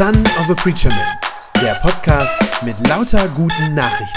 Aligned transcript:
Son 0.00 0.16
of 0.38 0.48
a 0.48 0.54
Preacher 0.54 0.88
Man, 0.88 1.62
der 1.62 1.74
Podcast 1.74 2.34
mit 2.64 2.88
lauter 2.88 3.28
guten 3.36 3.74
Nachrichten. 3.74 4.16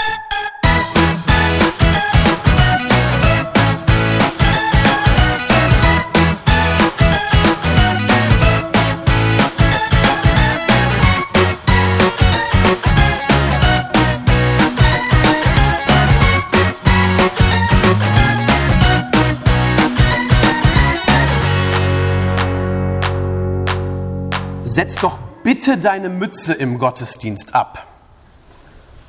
Setz 24.64 24.94
doch 24.94 25.23
bitte 25.44 25.78
deine 25.78 26.08
Mütze 26.08 26.54
im 26.54 26.80
Gottesdienst 26.80 27.54
ab. 27.54 27.86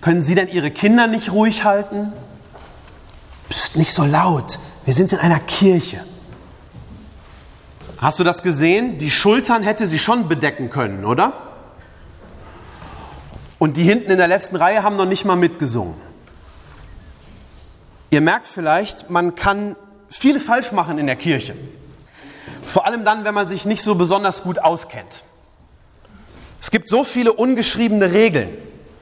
Können 0.02 0.22
Sie 0.22 0.36
denn 0.36 0.48
Ihre 0.48 0.70
Kinder 0.70 1.08
nicht 1.08 1.32
ruhig 1.32 1.64
halten? 1.64 2.14
Psst, 3.50 3.76
nicht 3.76 3.94
so 3.94 4.04
laut. 4.04 4.60
Wir 4.86 4.94
sind 4.94 5.14
in 5.14 5.20
einer 5.20 5.40
Kirche. 5.40 6.06
Hast 7.98 8.20
du 8.20 8.24
das 8.24 8.44
gesehen? 8.44 9.00
Die 9.00 9.10
Schultern 9.10 9.64
hätte 9.64 9.88
sie 9.88 9.98
schon 9.98 10.28
bedecken 10.28 10.70
können, 10.70 11.06
oder? 11.06 11.34
Und 13.58 13.78
die 13.78 13.84
hinten 13.84 14.12
in 14.12 14.18
der 14.18 14.28
letzten 14.28 14.58
Reihe 14.58 14.84
haben 14.84 14.98
noch 14.98 15.08
nicht 15.08 15.26
mal 15.26 15.36
mitgesungen. 15.36 15.96
Ihr 18.12 18.22
merkt 18.22 18.46
vielleicht, 18.46 19.10
man 19.10 19.34
kann 19.34 19.76
viel 20.10 20.40
falsch 20.40 20.72
machen 20.72 21.00
in 21.00 21.08
der 21.08 21.16
Kirche. 21.16 21.56
Vor 22.62 22.86
allem 22.86 23.06
dann, 23.06 23.24
wenn 23.24 23.34
man 23.34 23.48
sich 23.48 23.66
nicht 23.66 23.82
so 23.82 23.96
besonders 23.96 24.44
gut 24.44 24.60
auskennt. 24.60 25.24
Es 26.66 26.72
gibt 26.72 26.90
so 26.90 27.04
viele 27.04 27.32
ungeschriebene 27.32 28.12
Regeln, 28.12 28.50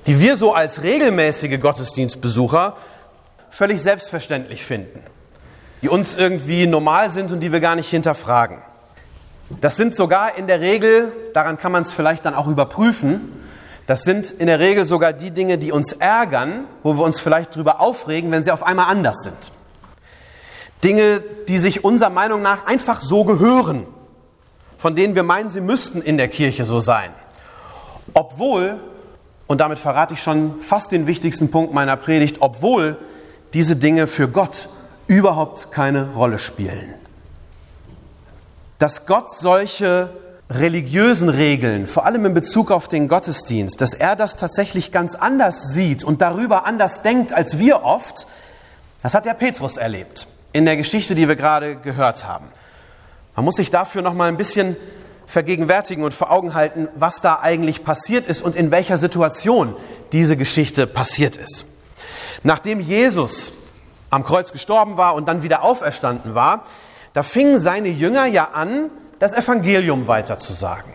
die 0.05 0.19
wir 0.19 0.35
so 0.35 0.53
als 0.53 0.83
regelmäßige 0.83 1.61
Gottesdienstbesucher 1.61 2.75
völlig 3.49 3.81
selbstverständlich 3.81 4.65
finden, 4.65 4.99
die 5.81 5.87
uns 5.87 6.13
irgendwie 6.17 6.67
normal 6.67 7.09
sind 7.09 7.31
und 7.31 7.39
die 7.39 7.53
wir 7.53 7.61
gar 7.61 7.77
nicht 7.77 7.89
hinterfragen. 7.89 8.57
Das 9.61 9.77
sind 9.77 9.95
sogar 9.95 10.37
in 10.37 10.47
der 10.47 10.59
Regel, 10.59 11.13
daran 11.33 11.57
kann 11.57 11.71
man 11.71 11.83
es 11.83 11.93
vielleicht 11.93 12.25
dann 12.25 12.35
auch 12.35 12.47
überprüfen, 12.47 13.31
das 13.87 14.03
sind 14.03 14.29
in 14.29 14.47
der 14.47 14.59
Regel 14.59 14.85
sogar 14.85 15.13
die 15.13 15.31
Dinge, 15.31 15.57
die 15.57 15.71
uns 15.71 15.93
ärgern, 15.93 16.65
wo 16.83 16.97
wir 16.97 17.05
uns 17.05 17.21
vielleicht 17.21 17.55
darüber 17.55 17.79
aufregen, 17.79 18.29
wenn 18.33 18.43
sie 18.43 18.51
auf 18.51 18.63
einmal 18.63 18.87
anders 18.87 19.23
sind. 19.23 19.53
Dinge, 20.83 21.23
die 21.47 21.59
sich 21.59 21.85
unserer 21.85 22.09
Meinung 22.09 22.41
nach 22.41 22.65
einfach 22.65 23.01
so 23.01 23.23
gehören, 23.23 23.87
von 24.77 24.95
denen 24.95 25.15
wir 25.15 25.23
meinen, 25.23 25.49
sie 25.49 25.61
müssten 25.61 26.01
in 26.01 26.17
der 26.17 26.27
Kirche 26.27 26.65
so 26.65 26.79
sein. 26.79 27.11
Obwohl, 28.13 28.79
und 29.47 29.59
damit 29.59 29.79
verrate 29.79 30.13
ich 30.13 30.21
schon 30.21 30.59
fast 30.59 30.91
den 30.91 31.07
wichtigsten 31.07 31.51
Punkt 31.51 31.73
meiner 31.73 31.97
Predigt, 31.97 32.37
obwohl 32.39 32.97
diese 33.53 33.75
Dinge 33.75 34.07
für 34.07 34.27
Gott 34.27 34.69
überhaupt 35.07 35.71
keine 35.71 36.13
Rolle 36.13 36.39
spielen. 36.39 36.93
Dass 38.79 39.05
Gott 39.05 39.31
solche 39.33 40.09
religiösen 40.49 41.29
Regeln, 41.29 41.87
vor 41.87 42.05
allem 42.05 42.25
in 42.25 42.33
Bezug 42.33 42.71
auf 42.71 42.87
den 42.87 43.07
Gottesdienst, 43.07 43.79
dass 43.81 43.93
er 43.93 44.15
das 44.15 44.35
tatsächlich 44.35 44.91
ganz 44.91 45.15
anders 45.15 45.73
sieht 45.73 46.03
und 46.03 46.21
darüber 46.21 46.65
anders 46.65 47.01
denkt 47.01 47.33
als 47.33 47.59
wir 47.59 47.83
oft, 47.83 48.27
das 49.01 49.13
hat 49.13 49.25
der 49.25 49.33
Petrus 49.33 49.77
erlebt 49.77 50.27
in 50.51 50.65
der 50.65 50.77
Geschichte, 50.77 51.15
die 51.15 51.27
wir 51.27 51.35
gerade 51.35 51.75
gehört 51.75 52.27
haben. 52.27 52.45
Man 53.35 53.45
muss 53.45 53.55
sich 53.55 53.71
dafür 53.71 54.01
noch 54.01 54.13
mal 54.13 54.27
ein 54.27 54.37
bisschen 54.37 54.75
vergegenwärtigen 55.25 56.03
und 56.03 56.13
vor 56.13 56.31
Augen 56.31 56.53
halten, 56.53 56.87
was 56.95 57.21
da 57.21 57.39
eigentlich 57.39 57.83
passiert 57.83 58.27
ist 58.27 58.41
und 58.41 58.55
in 58.55 58.71
welcher 58.71 58.97
Situation 58.97 59.75
diese 60.11 60.37
Geschichte 60.37 60.87
passiert 60.87 61.37
ist. 61.37 61.65
Nachdem 62.43 62.79
Jesus 62.79 63.53
am 64.09 64.23
Kreuz 64.23 64.51
gestorben 64.51 64.97
war 64.97 65.15
und 65.15 65.27
dann 65.27 65.43
wieder 65.43 65.63
auferstanden 65.63 66.35
war, 66.35 66.63
da 67.13 67.23
fingen 67.23 67.57
seine 67.57 67.89
Jünger 67.89 68.25
ja 68.25 68.49
an, 68.53 68.89
das 69.19 69.33
Evangelium 69.33 70.07
weiterzusagen. 70.07 70.91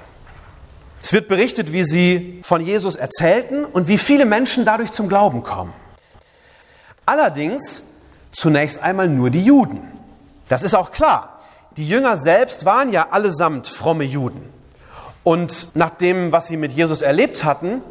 Es 1.03 1.13
wird 1.13 1.29
berichtet, 1.29 1.73
wie 1.73 1.85
sie 1.85 2.41
von 2.43 2.61
Jesus 2.61 2.97
erzählten 2.97 3.65
und 3.65 3.89
wie 3.89 3.99
viele 3.99 4.27
Menschen 4.27 4.65
dadurch 4.65 4.93
zum 4.93 5.09
Glauben 5.09 5.43
kommen. 5.43 5.73
Allerdings 7.07 7.85
zunächst 8.31 8.83
einmal 8.83 9.09
nur 9.09 9.31
die 9.31 9.43
Juden. 9.43 9.93
Das 10.49 10.63
ist 10.63 10.75
auch 10.75 10.91
klar. 10.91 11.38
Die 11.79 11.89
Jünger 11.89 12.17
selbst 12.17 12.65
waren 12.65 12.91
ja 12.91 13.11
allesamt 13.11 13.69
fromme 13.69 14.03
Juden. 14.03 14.53
Und 15.23 15.77
nach 15.77 15.91
dem, 15.91 16.33
was 16.33 16.49
sie 16.49 16.57
mit 16.57 16.73
Jesus 16.73 17.03
erlebt 17.03 17.45
hatten, 17.45 17.83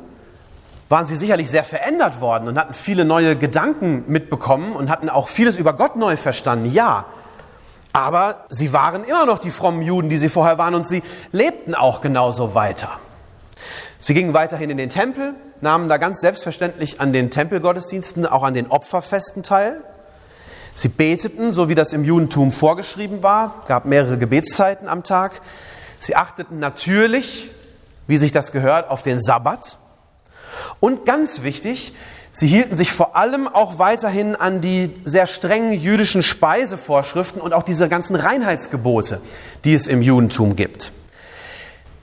waren 0.90 1.06
sie 1.06 1.16
sicherlich 1.16 1.50
sehr 1.50 1.64
verändert 1.64 2.20
worden 2.20 2.50
und 2.50 2.60
hatten 2.60 2.74
viele 2.74 3.06
neue 3.06 3.38
Gedanken 3.38 4.04
mitbekommen 4.08 4.74
und 4.74 4.90
hatten 4.90 5.10
auch 5.10 5.30
vieles 5.30 5.56
über 5.56 5.72
Gott 5.72 5.96
neu 5.96 6.18
verstanden. 6.18 6.70
Ja, 6.70 7.06
aber 7.94 8.46
sie 8.50 8.74
waren 8.74 9.06
immer 9.06 9.26
noch 9.26 9.40
die 9.40 9.52
frommen 9.52 9.82
Juden, 9.82 10.10
die 10.10 10.18
sie 10.18 10.28
vorher 10.28 10.58
waren 10.58 10.76
und 10.76 10.86
sie 10.86 11.02
lebten 11.32 11.74
auch 11.74 12.02
genauso 12.02 12.56
weiter. 12.56 12.90
Sie 14.02 14.14
gingen 14.14 14.34
weiterhin 14.34 14.70
in 14.70 14.78
den 14.78 14.90
Tempel, 14.90 15.34
nahmen 15.62 15.88
da 15.88 15.96
ganz 15.96 16.20
selbstverständlich 16.20 17.00
an 17.00 17.14
den 17.14 17.32
Tempelgottesdiensten, 17.32 18.26
auch 18.26 18.44
an 18.44 18.54
den 18.54 18.68
Opferfesten 18.68 19.44
teil. 19.44 19.82
Sie 20.78 20.90
beteten, 20.90 21.52
so 21.52 21.70
wie 21.70 21.76
das 21.76 21.92
im 21.92 22.04
Judentum 22.04 22.52
vorgeschrieben 22.52 23.24
war, 23.24 23.64
gab 23.68 23.86
mehrere 23.86 24.20
Gebetszeiten 24.20 24.88
am 24.88 25.02
Tag. 25.02 25.42
Sie 25.98 26.16
achteten 26.16 26.60
natürlich, 26.60 27.50
wie 28.06 28.18
sich 28.18 28.32
das 28.32 28.52
gehört, 28.52 28.88
auf 28.92 29.02
den 29.02 29.20
Sabbat. 29.20 29.80
Und 30.80 31.04
ganz 31.08 31.42
wichtig, 31.42 31.96
sie 32.32 32.46
hielten 32.46 32.76
sich 32.76 32.92
vor 32.92 33.16
allem 33.16 33.48
auch 33.48 33.80
weiterhin 33.80 34.36
an 34.36 34.62
die 34.62 34.96
sehr 35.04 35.26
strengen 35.26 35.72
jüdischen 35.72 36.22
Speisevorschriften 36.22 37.42
und 37.42 37.54
auch 37.54 37.64
diese 37.64 37.90
ganzen 37.90 38.16
Reinheitsgebote, 38.16 39.20
die 39.66 39.74
es 39.74 39.88
im 39.88 40.04
Judentum 40.04 40.56
gibt. 40.56 40.92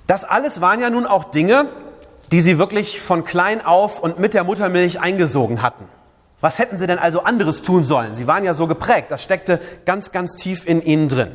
Das 0.09 0.25
alles 0.25 0.61
waren 0.61 0.81
ja 0.81 0.91
nun 0.91 1.07
auch 1.07 1.23
Dinge, 1.23 1.67
die 2.33 2.41
sie 2.41 2.59
wirklich 2.59 3.01
von 3.01 3.23
klein 3.23 3.65
auf 3.65 4.01
und 4.01 4.19
mit 4.19 4.35
der 4.35 4.43
Muttermilch 4.43 4.99
eingesogen 4.99 5.63
hatten. 5.63 5.85
Was 6.45 6.59
hätten 6.59 6.77
sie 6.77 6.87
denn 6.87 6.99
also 6.99 7.23
anderes 7.23 7.63
tun 7.63 7.85
sollen? 7.85 8.15
Sie 8.15 8.27
waren 8.27 8.45
ja 8.45 8.53
so 8.53 8.67
geprägt, 8.67 9.11
das 9.11 9.23
steckte 9.23 9.59
ganz, 9.87 10.13
ganz 10.13 10.33
tief 10.33 10.67
in 10.67 10.83
ihnen 10.83 11.09
drin. 11.09 11.31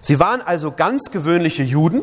Sie 0.00 0.20
waren 0.20 0.40
also 0.40 0.70
ganz 0.70 1.10
gewöhnliche 1.10 1.64
Juden, 1.64 2.02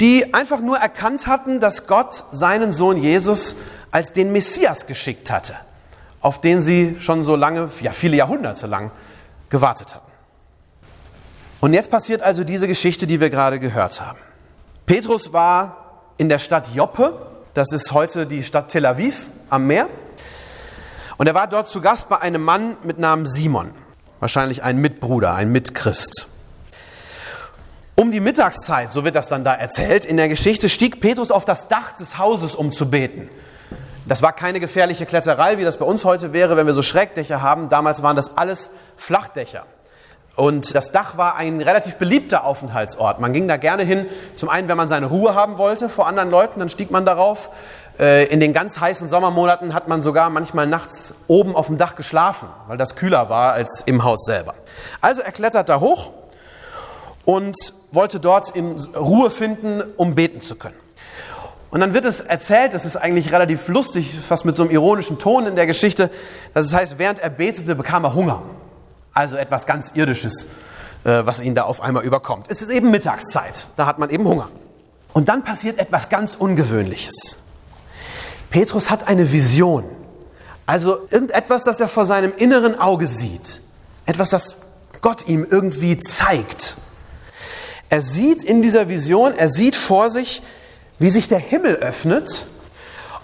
die 0.00 0.34
einfach 0.34 0.58
nur 0.58 0.76
erkannt 0.76 1.28
hatten, 1.28 1.60
dass 1.60 1.86
Gott 1.86 2.24
seinen 2.32 2.72
Sohn 2.72 2.96
Jesus 2.96 3.54
als 3.92 4.12
den 4.12 4.32
Messias 4.32 4.88
geschickt 4.88 5.30
hatte, 5.30 5.54
auf 6.20 6.40
den 6.40 6.60
sie 6.60 6.96
schon 6.98 7.22
so 7.22 7.36
lange, 7.36 7.70
ja 7.80 7.92
viele 7.92 8.16
Jahrhunderte 8.16 8.66
lang 8.66 8.90
gewartet 9.50 9.94
hatten. 9.94 10.10
Und 11.60 11.74
jetzt 11.74 11.92
passiert 11.92 12.22
also 12.22 12.42
diese 12.42 12.66
Geschichte, 12.66 13.06
die 13.06 13.20
wir 13.20 13.30
gerade 13.30 13.60
gehört 13.60 14.00
haben. 14.00 14.18
Petrus 14.84 15.32
war 15.32 16.00
in 16.16 16.28
der 16.28 16.40
Stadt 16.40 16.74
Joppe, 16.74 17.24
das 17.54 17.70
ist 17.70 17.92
heute 17.92 18.26
die 18.26 18.42
Stadt 18.42 18.70
Tel 18.70 18.84
Aviv 18.84 19.28
am 19.48 19.68
Meer. 19.68 19.86
Und 21.18 21.26
er 21.26 21.34
war 21.34 21.48
dort 21.48 21.68
zu 21.68 21.80
Gast 21.80 22.08
bei 22.08 22.20
einem 22.20 22.42
Mann 22.42 22.76
mit 22.84 23.00
Namen 23.00 23.26
Simon, 23.26 23.72
wahrscheinlich 24.20 24.62
ein 24.62 24.78
Mitbruder, 24.78 25.34
ein 25.34 25.50
Mitchrist. 25.50 26.28
Um 27.96 28.12
die 28.12 28.20
Mittagszeit, 28.20 28.92
so 28.92 29.04
wird 29.04 29.16
das 29.16 29.26
dann 29.26 29.42
da 29.42 29.52
erzählt 29.52 30.04
in 30.04 30.16
der 30.16 30.28
Geschichte, 30.28 30.68
stieg 30.68 31.00
Petrus 31.00 31.32
auf 31.32 31.44
das 31.44 31.66
Dach 31.66 31.90
des 31.90 32.18
Hauses, 32.18 32.54
um 32.54 32.70
zu 32.70 32.88
beten. 32.88 33.28
Das 34.06 34.22
war 34.22 34.32
keine 34.32 34.60
gefährliche 34.60 35.06
Kletterei, 35.06 35.58
wie 35.58 35.64
das 35.64 35.78
bei 35.78 35.84
uns 35.84 36.04
heute 36.04 36.32
wäre, 36.32 36.56
wenn 36.56 36.66
wir 36.66 36.72
so 36.72 36.82
Schrägdächer 36.82 37.42
haben. 37.42 37.68
Damals 37.68 38.00
waren 38.04 38.14
das 38.14 38.36
alles 38.36 38.70
Flachdächer. 38.96 39.66
Und 40.36 40.72
das 40.72 40.92
Dach 40.92 41.16
war 41.16 41.34
ein 41.34 41.60
relativ 41.60 41.96
beliebter 41.96 42.44
Aufenthaltsort. 42.44 43.18
Man 43.18 43.32
ging 43.32 43.48
da 43.48 43.56
gerne 43.56 43.82
hin, 43.82 44.06
zum 44.36 44.48
einen, 44.48 44.68
wenn 44.68 44.76
man 44.76 44.88
seine 44.88 45.06
Ruhe 45.06 45.34
haben 45.34 45.58
wollte 45.58 45.88
vor 45.88 46.06
anderen 46.06 46.30
Leuten, 46.30 46.60
dann 46.60 46.68
stieg 46.68 46.92
man 46.92 47.04
darauf. 47.04 47.50
Äh, 47.98 48.26
in 48.26 48.38
den 48.38 48.52
ganz 48.52 48.78
heißen 48.78 49.08
Sommermonaten 49.08 49.74
hat 49.74 49.88
man 49.88 50.02
sogar 50.02 50.30
manchmal 50.30 50.66
nachts 50.66 51.14
oben 51.26 51.56
auf 51.56 51.66
dem 51.66 51.78
Dach 51.78 51.96
geschlafen, 51.96 52.48
weil 52.68 52.76
das 52.76 52.94
kühler 52.94 53.28
war 53.28 53.54
als 53.54 53.82
im 53.86 54.04
Haus 54.04 54.24
selber. 54.24 54.54
Also 55.00 55.22
er 55.22 55.32
klettert 55.32 55.68
da 55.68 55.80
hoch 55.80 56.12
und 57.24 57.56
wollte 57.90 58.20
dort 58.20 58.50
in 58.50 58.76
Ruhe 58.94 59.30
finden, 59.30 59.82
um 59.96 60.14
beten 60.14 60.40
zu 60.40 60.54
können. 60.54 60.76
Und 61.70 61.80
dann 61.80 61.92
wird 61.92 62.04
es 62.04 62.20
erzählt, 62.20 62.72
das 62.72 62.86
ist 62.86 62.96
eigentlich 62.96 63.32
relativ 63.32 63.68
lustig, 63.68 64.18
fast 64.18 64.44
mit 64.44 64.56
so 64.56 64.62
einem 64.62 64.72
ironischen 64.72 65.18
Ton 65.18 65.46
in 65.46 65.56
der 65.56 65.66
Geschichte, 65.66 66.08
dass 66.54 66.64
es 66.64 66.72
heißt, 66.72 66.98
während 66.98 67.18
er 67.18 67.30
betete, 67.30 67.74
bekam 67.74 68.04
er 68.04 68.14
Hunger. 68.14 68.42
Also 69.12 69.36
etwas 69.36 69.66
ganz 69.66 69.90
Irdisches, 69.94 70.46
äh, 71.04 71.26
was 71.26 71.40
ihn 71.40 71.54
da 71.54 71.64
auf 71.64 71.82
einmal 71.82 72.04
überkommt. 72.04 72.46
Es 72.48 72.62
ist 72.62 72.70
eben 72.70 72.90
Mittagszeit, 72.90 73.66
da 73.76 73.86
hat 73.86 73.98
man 73.98 74.08
eben 74.08 74.26
Hunger. 74.26 74.48
Und 75.12 75.28
dann 75.28 75.42
passiert 75.42 75.78
etwas 75.78 76.08
ganz 76.08 76.36
Ungewöhnliches. 76.36 77.38
Petrus 78.50 78.90
hat 78.90 79.08
eine 79.08 79.32
Vision. 79.32 79.84
Also 80.66 80.98
irgendetwas, 81.10 81.64
das 81.64 81.80
er 81.80 81.88
vor 81.88 82.04
seinem 82.04 82.32
inneren 82.36 82.78
Auge 82.78 83.06
sieht. 83.06 83.60
Etwas, 84.06 84.30
das 84.30 84.56
Gott 85.00 85.28
ihm 85.28 85.46
irgendwie 85.48 85.98
zeigt. 85.98 86.76
Er 87.88 88.02
sieht 88.02 88.44
in 88.44 88.60
dieser 88.62 88.88
Vision, 88.88 89.34
er 89.34 89.48
sieht 89.48 89.76
vor 89.76 90.10
sich, 90.10 90.42
wie 90.98 91.08
sich 91.08 91.28
der 91.28 91.38
Himmel 91.38 91.76
öffnet 91.76 92.46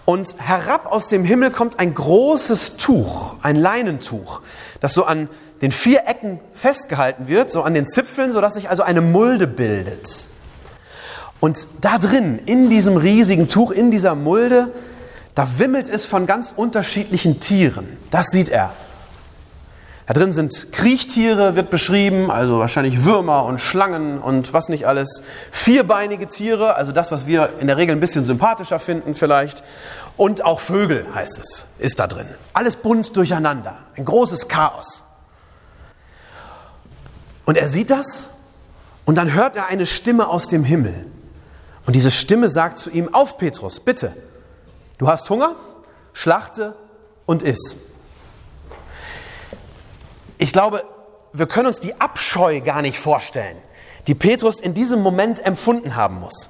und 0.05 0.35
herab 0.39 0.91
aus 0.91 1.09
dem 1.09 1.25
Himmel 1.25 1.51
kommt 1.51 1.79
ein 1.79 1.95
großes 1.95 2.77
Tuch, 2.77 3.37
ein 3.43 3.57
Leinentuch, 3.57 4.43
das 4.81 4.95
so 4.95 5.05
an 5.05 5.29
den 5.63 5.73
vier 5.73 6.07
Ecken 6.07 6.41
festgehalten 6.53 7.29
wird, 7.29 7.51
so 7.51 7.63
an 7.63 7.75
den 7.75 7.87
Zipfeln, 7.87 8.33
sodass 8.33 8.55
sich 8.55 8.69
also 8.71 8.83
eine 8.83 9.01
Mulde 9.01 9.47
bildet. 9.47 10.27
Und 11.41 11.67
da 11.81 11.99
drin, 11.99 12.39
in 12.47 12.71
diesem 12.71 12.97
riesigen 12.97 13.49
Tuch, 13.49 13.71
in 13.71 13.91
dieser 13.91 14.15
Mulde, 14.15 14.73
da 15.35 15.59
wimmelt 15.59 15.89
es 15.89 16.05
von 16.07 16.27
ganz 16.27 16.53
unterschiedlichen 16.55 17.41
Tieren. 17.41 17.97
Das 18.11 18.29
sieht 18.29 18.49
er. 18.49 18.73
Da 20.07 20.13
drin 20.13 20.35
sind 20.35 20.71
Kriechtiere, 20.71 21.57
wird 21.57 21.71
beschrieben, 21.71 22.31
also 22.31 22.59
wahrscheinlich 22.59 23.05
Würmer 23.07 23.45
und 23.45 23.59
Schlangen 23.59 24.19
und 24.19 24.53
was 24.53 24.69
nicht 24.69 24.87
alles. 24.87 25.23
Vierbeinige 25.51 26.29
Tiere, 26.29 26.75
also 26.75 26.93
das, 26.93 27.11
was 27.11 27.27
wir 27.27 27.55
in 27.59 27.69
der 27.69 27.79
Regel 27.79 27.97
ein 27.97 28.01
bisschen 28.01 28.27
sympathischer 28.27 28.79
finden 28.79 29.15
vielleicht. 29.15 29.65
Und 30.19 30.45
auch 30.45 30.61
Vögel, 30.61 31.07
heißt 31.15 31.39
es, 31.39 31.67
ist 31.79 31.99
da 31.99 32.07
drin. 32.07 32.27
Alles 32.53 32.77
bunt 32.77 33.17
durcheinander. 33.17 33.79
Ein 33.97 34.05
großes 34.05 34.49
Chaos. 34.49 35.03
Und 37.47 37.57
er 37.57 37.69
sieht 37.69 37.91
das 37.91 38.29
und 39.07 39.17
dann 39.17 39.33
hört 39.33 39.57
er 39.57 39.69
eine 39.69 39.87
Stimme 39.87 40.29
aus 40.29 40.49
dem 40.49 40.65
Himmel. 40.65 41.07
Und 41.87 41.97
diese 41.97 42.11
Stimme 42.11 42.51
sagt 42.51 42.79
zu 42.79 42.91
ihm, 42.91 43.13
auf 43.13 43.39
Petrus, 43.39 43.81
bitte, 43.81 44.13
du 44.99 45.09
hast 45.09 45.29
Hunger, 45.31 45.55
schlachte 46.13 46.75
und 47.27 47.43
iss. 47.43 47.77
Ich 50.39 50.53
glaube, 50.53 50.85
wir 51.33 51.47
können 51.47 51.67
uns 51.67 51.81
die 51.81 52.01
Abscheu 52.01 52.61
gar 52.61 52.83
nicht 52.83 52.99
vorstellen, 52.99 53.57
die 54.07 54.15
Petrus 54.15 54.61
in 54.61 54.75
diesem 54.75 55.01
Moment 55.01 55.45
empfunden 55.45 55.97
haben 55.97 56.21
muss. 56.21 56.49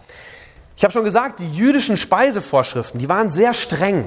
Ich 0.76 0.84
habe 0.84 0.92
schon 0.92 1.04
gesagt, 1.04 1.40
die 1.40 1.50
jüdischen 1.52 1.96
Speisevorschriften, 1.96 2.98
die 2.98 3.08
waren 3.08 3.30
sehr 3.30 3.54
streng. 3.54 4.04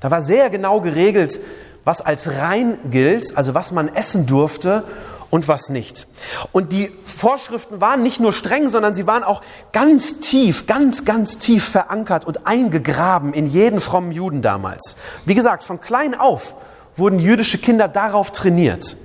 Da 0.00 0.10
war 0.10 0.22
sehr 0.22 0.48
genau 0.48 0.80
geregelt, 0.80 1.38
was 1.84 2.00
als 2.00 2.30
rein 2.38 2.78
gilt, 2.90 3.36
also 3.36 3.54
was 3.54 3.72
man 3.72 3.94
essen 3.94 4.26
durfte 4.26 4.84
und 5.30 5.48
was 5.48 5.68
nicht. 5.68 6.06
Und 6.52 6.72
die 6.72 6.92
Vorschriften 7.04 7.80
waren 7.80 8.02
nicht 8.02 8.20
nur 8.20 8.32
streng, 8.32 8.68
sondern 8.68 8.94
sie 8.94 9.06
waren 9.06 9.22
auch 9.22 9.40
ganz 9.72 10.20
tief, 10.20 10.66
ganz, 10.66 11.04
ganz 11.04 11.38
tief 11.38 11.68
verankert 11.68 12.24
und 12.26 12.46
eingegraben 12.46 13.32
in 13.32 13.46
jeden 13.46 13.80
frommen 13.80 14.12
Juden 14.12 14.42
damals. 14.42 14.96
Wie 15.24 15.34
gesagt, 15.34 15.62
von 15.62 15.80
klein 15.80 16.18
auf 16.18 16.56
wurden 16.96 17.18
jüdische 17.18 17.58
Kinder 17.58 17.88
darauf 17.88 18.32
trainiert, 18.32 18.96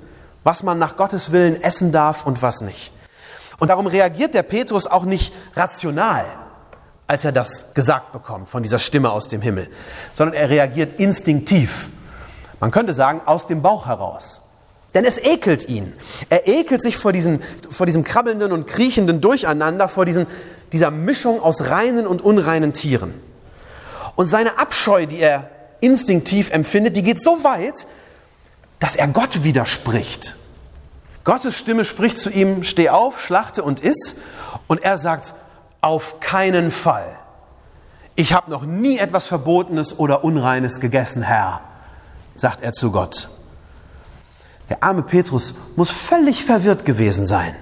was 0.44 0.62
man 0.62 0.78
nach 0.78 0.96
Gottes 0.96 1.32
Willen 1.32 1.60
essen 1.62 1.92
darf 1.92 2.26
und 2.26 2.42
was 2.42 2.60
nicht. 2.60 2.92
Und 3.58 3.68
darum 3.68 3.86
reagiert 3.86 4.34
der 4.34 4.42
Petrus 4.42 4.86
auch 4.86 5.04
nicht 5.04 5.32
rational, 5.54 6.26
als 7.06 7.24
er 7.24 7.32
das 7.32 7.72
gesagt 7.72 8.12
bekommt 8.12 8.48
von 8.48 8.62
dieser 8.62 8.78
Stimme 8.78 9.10
aus 9.10 9.28
dem 9.28 9.40
Himmel, 9.40 9.70
sondern 10.12 10.34
er 10.34 10.50
reagiert 10.50 11.00
instinktiv. 11.00 11.88
Man 12.60 12.70
könnte 12.70 12.92
sagen, 12.92 13.20
aus 13.24 13.46
dem 13.46 13.62
Bauch 13.62 13.86
heraus. 13.86 14.42
Denn 14.96 15.04
es 15.04 15.18
ekelt 15.18 15.68
ihn. 15.68 15.92
Er 16.30 16.48
ekelt 16.48 16.82
sich 16.82 16.96
vor, 16.96 17.12
diesen, 17.12 17.42
vor 17.68 17.84
diesem 17.84 18.02
krabbelnden 18.02 18.50
und 18.50 18.66
kriechenden 18.66 19.20
Durcheinander, 19.20 19.88
vor 19.88 20.06
diesen, 20.06 20.26
dieser 20.72 20.90
Mischung 20.90 21.38
aus 21.38 21.68
reinen 21.68 22.06
und 22.06 22.22
unreinen 22.22 22.72
Tieren. 22.72 23.12
Und 24.14 24.24
seine 24.24 24.58
Abscheu, 24.58 25.04
die 25.04 25.18
er 25.18 25.50
instinktiv 25.80 26.50
empfindet, 26.50 26.96
die 26.96 27.02
geht 27.02 27.22
so 27.22 27.44
weit, 27.44 27.86
dass 28.78 28.96
er 28.96 29.06
Gott 29.08 29.44
widerspricht. 29.44 30.36
Gottes 31.24 31.56
Stimme 31.56 31.84
spricht 31.84 32.16
zu 32.16 32.30
ihm, 32.30 32.62
steh 32.62 32.88
auf, 32.88 33.20
schlachte 33.20 33.64
und 33.64 33.80
iss. 33.80 34.16
Und 34.66 34.82
er 34.82 34.96
sagt, 34.96 35.34
auf 35.82 36.20
keinen 36.20 36.70
Fall. 36.70 37.18
Ich 38.14 38.32
habe 38.32 38.50
noch 38.50 38.64
nie 38.64 38.96
etwas 38.96 39.26
Verbotenes 39.26 39.98
oder 39.98 40.24
Unreines 40.24 40.80
gegessen, 40.80 41.20
Herr, 41.20 41.60
sagt 42.34 42.62
er 42.62 42.72
zu 42.72 42.90
Gott. 42.92 43.28
Der 44.68 44.82
arme 44.82 45.02
Petrus 45.02 45.54
muss 45.76 45.90
völlig 45.90 46.44
verwirrt 46.44 46.84
gewesen 46.84 47.26
sein. 47.26 47.54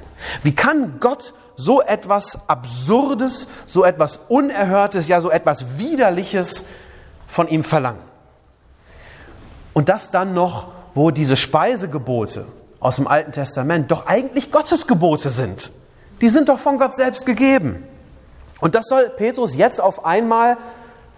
Wie 0.42 0.54
kann 0.54 1.00
Gott 1.00 1.34
so 1.56 1.82
etwas 1.82 2.48
Absurdes, 2.48 3.46
so 3.66 3.84
etwas 3.84 4.20
Unerhörtes, 4.28 5.08
ja 5.08 5.20
so 5.20 5.30
etwas 5.30 5.78
Widerliches 5.78 6.64
von 7.26 7.48
ihm 7.48 7.62
verlangen? 7.62 8.00
Und 9.74 9.88
das 9.88 10.10
dann 10.10 10.34
noch, 10.34 10.68
wo 10.94 11.10
diese 11.10 11.36
Speisegebote 11.36 12.46
aus 12.80 12.96
dem 12.96 13.06
Alten 13.06 13.32
Testament 13.32 13.90
doch 13.90 14.06
eigentlich 14.06 14.52
Gottes 14.52 14.86
Gebote 14.86 15.30
sind. 15.30 15.72
Die 16.20 16.28
sind 16.28 16.48
doch 16.48 16.58
von 16.58 16.78
Gott 16.78 16.94
selbst 16.94 17.26
gegeben. 17.26 17.82
Und 18.60 18.74
das 18.74 18.86
soll 18.86 19.10
Petrus 19.10 19.56
jetzt 19.56 19.80
auf 19.80 20.04
einmal 20.06 20.56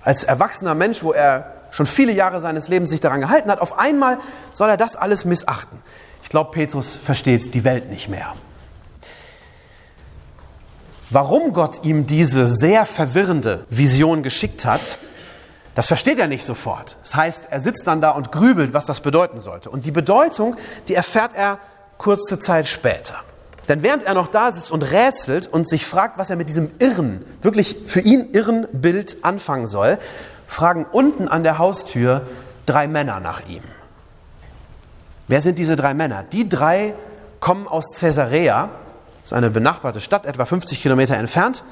als 0.02 0.24
erwachsener 0.24 0.74
Mensch, 0.74 1.02
wo 1.02 1.12
er 1.12 1.55
schon 1.70 1.86
viele 1.86 2.12
Jahre 2.12 2.40
seines 2.40 2.68
Lebens 2.68 2.90
sich 2.90 3.00
daran 3.00 3.20
gehalten 3.20 3.50
hat, 3.50 3.60
auf 3.60 3.78
einmal 3.78 4.18
soll 4.52 4.68
er 4.68 4.76
das 4.76 4.96
alles 4.96 5.24
missachten. 5.24 5.82
Ich 6.22 6.28
glaube, 6.28 6.50
Petrus 6.50 6.96
versteht 6.96 7.54
die 7.54 7.64
Welt 7.64 7.90
nicht 7.90 8.08
mehr. 8.08 8.34
Warum 11.10 11.52
Gott 11.52 11.84
ihm 11.84 12.06
diese 12.06 12.48
sehr 12.48 12.84
verwirrende 12.84 13.64
Vision 13.70 14.22
geschickt 14.22 14.64
hat, 14.64 14.98
das 15.76 15.86
versteht 15.86 16.18
er 16.18 16.26
nicht 16.26 16.44
sofort. 16.44 16.96
Das 17.02 17.14
heißt, 17.14 17.48
er 17.50 17.60
sitzt 17.60 17.86
dann 17.86 18.00
da 18.00 18.10
und 18.10 18.32
grübelt, 18.32 18.74
was 18.74 18.86
das 18.86 19.00
bedeuten 19.00 19.40
sollte. 19.40 19.70
Und 19.70 19.86
die 19.86 19.90
Bedeutung, 19.92 20.56
die 20.88 20.94
erfährt 20.94 21.32
er 21.34 21.58
kurze 21.98 22.38
Zeit 22.38 22.66
später. 22.66 23.14
Denn 23.68 23.82
während 23.82 24.04
er 24.04 24.14
noch 24.14 24.28
da 24.28 24.52
sitzt 24.52 24.70
und 24.70 24.82
rätselt 24.82 25.48
und 25.48 25.68
sich 25.68 25.86
fragt, 25.86 26.18
was 26.18 26.30
er 26.30 26.36
mit 26.36 26.48
diesem 26.48 26.70
irren, 26.78 27.24
wirklich 27.42 27.78
für 27.86 28.00
ihn 28.00 28.30
irren 28.32 28.66
Bild 28.72 29.18
anfangen 29.22 29.66
soll, 29.66 29.98
fragen 30.46 30.86
unten 30.90 31.28
an 31.28 31.42
der 31.42 31.58
Haustür 31.58 32.22
drei 32.66 32.88
Männer 32.88 33.20
nach 33.20 33.46
ihm. 33.46 33.62
Wer 35.28 35.40
sind 35.40 35.58
diese 35.58 35.76
drei 35.76 35.94
Männer? 35.94 36.22
Die 36.22 36.48
drei 36.48 36.94
kommen 37.40 37.66
aus 37.66 37.98
Caesarea, 37.98 38.68
das 39.22 39.32
ist 39.32 39.32
eine 39.32 39.50
benachbarte 39.50 40.00
Stadt, 40.00 40.26
etwa 40.26 40.44
50 40.44 40.80
Kilometer 40.80 41.16
entfernt. 41.16 41.64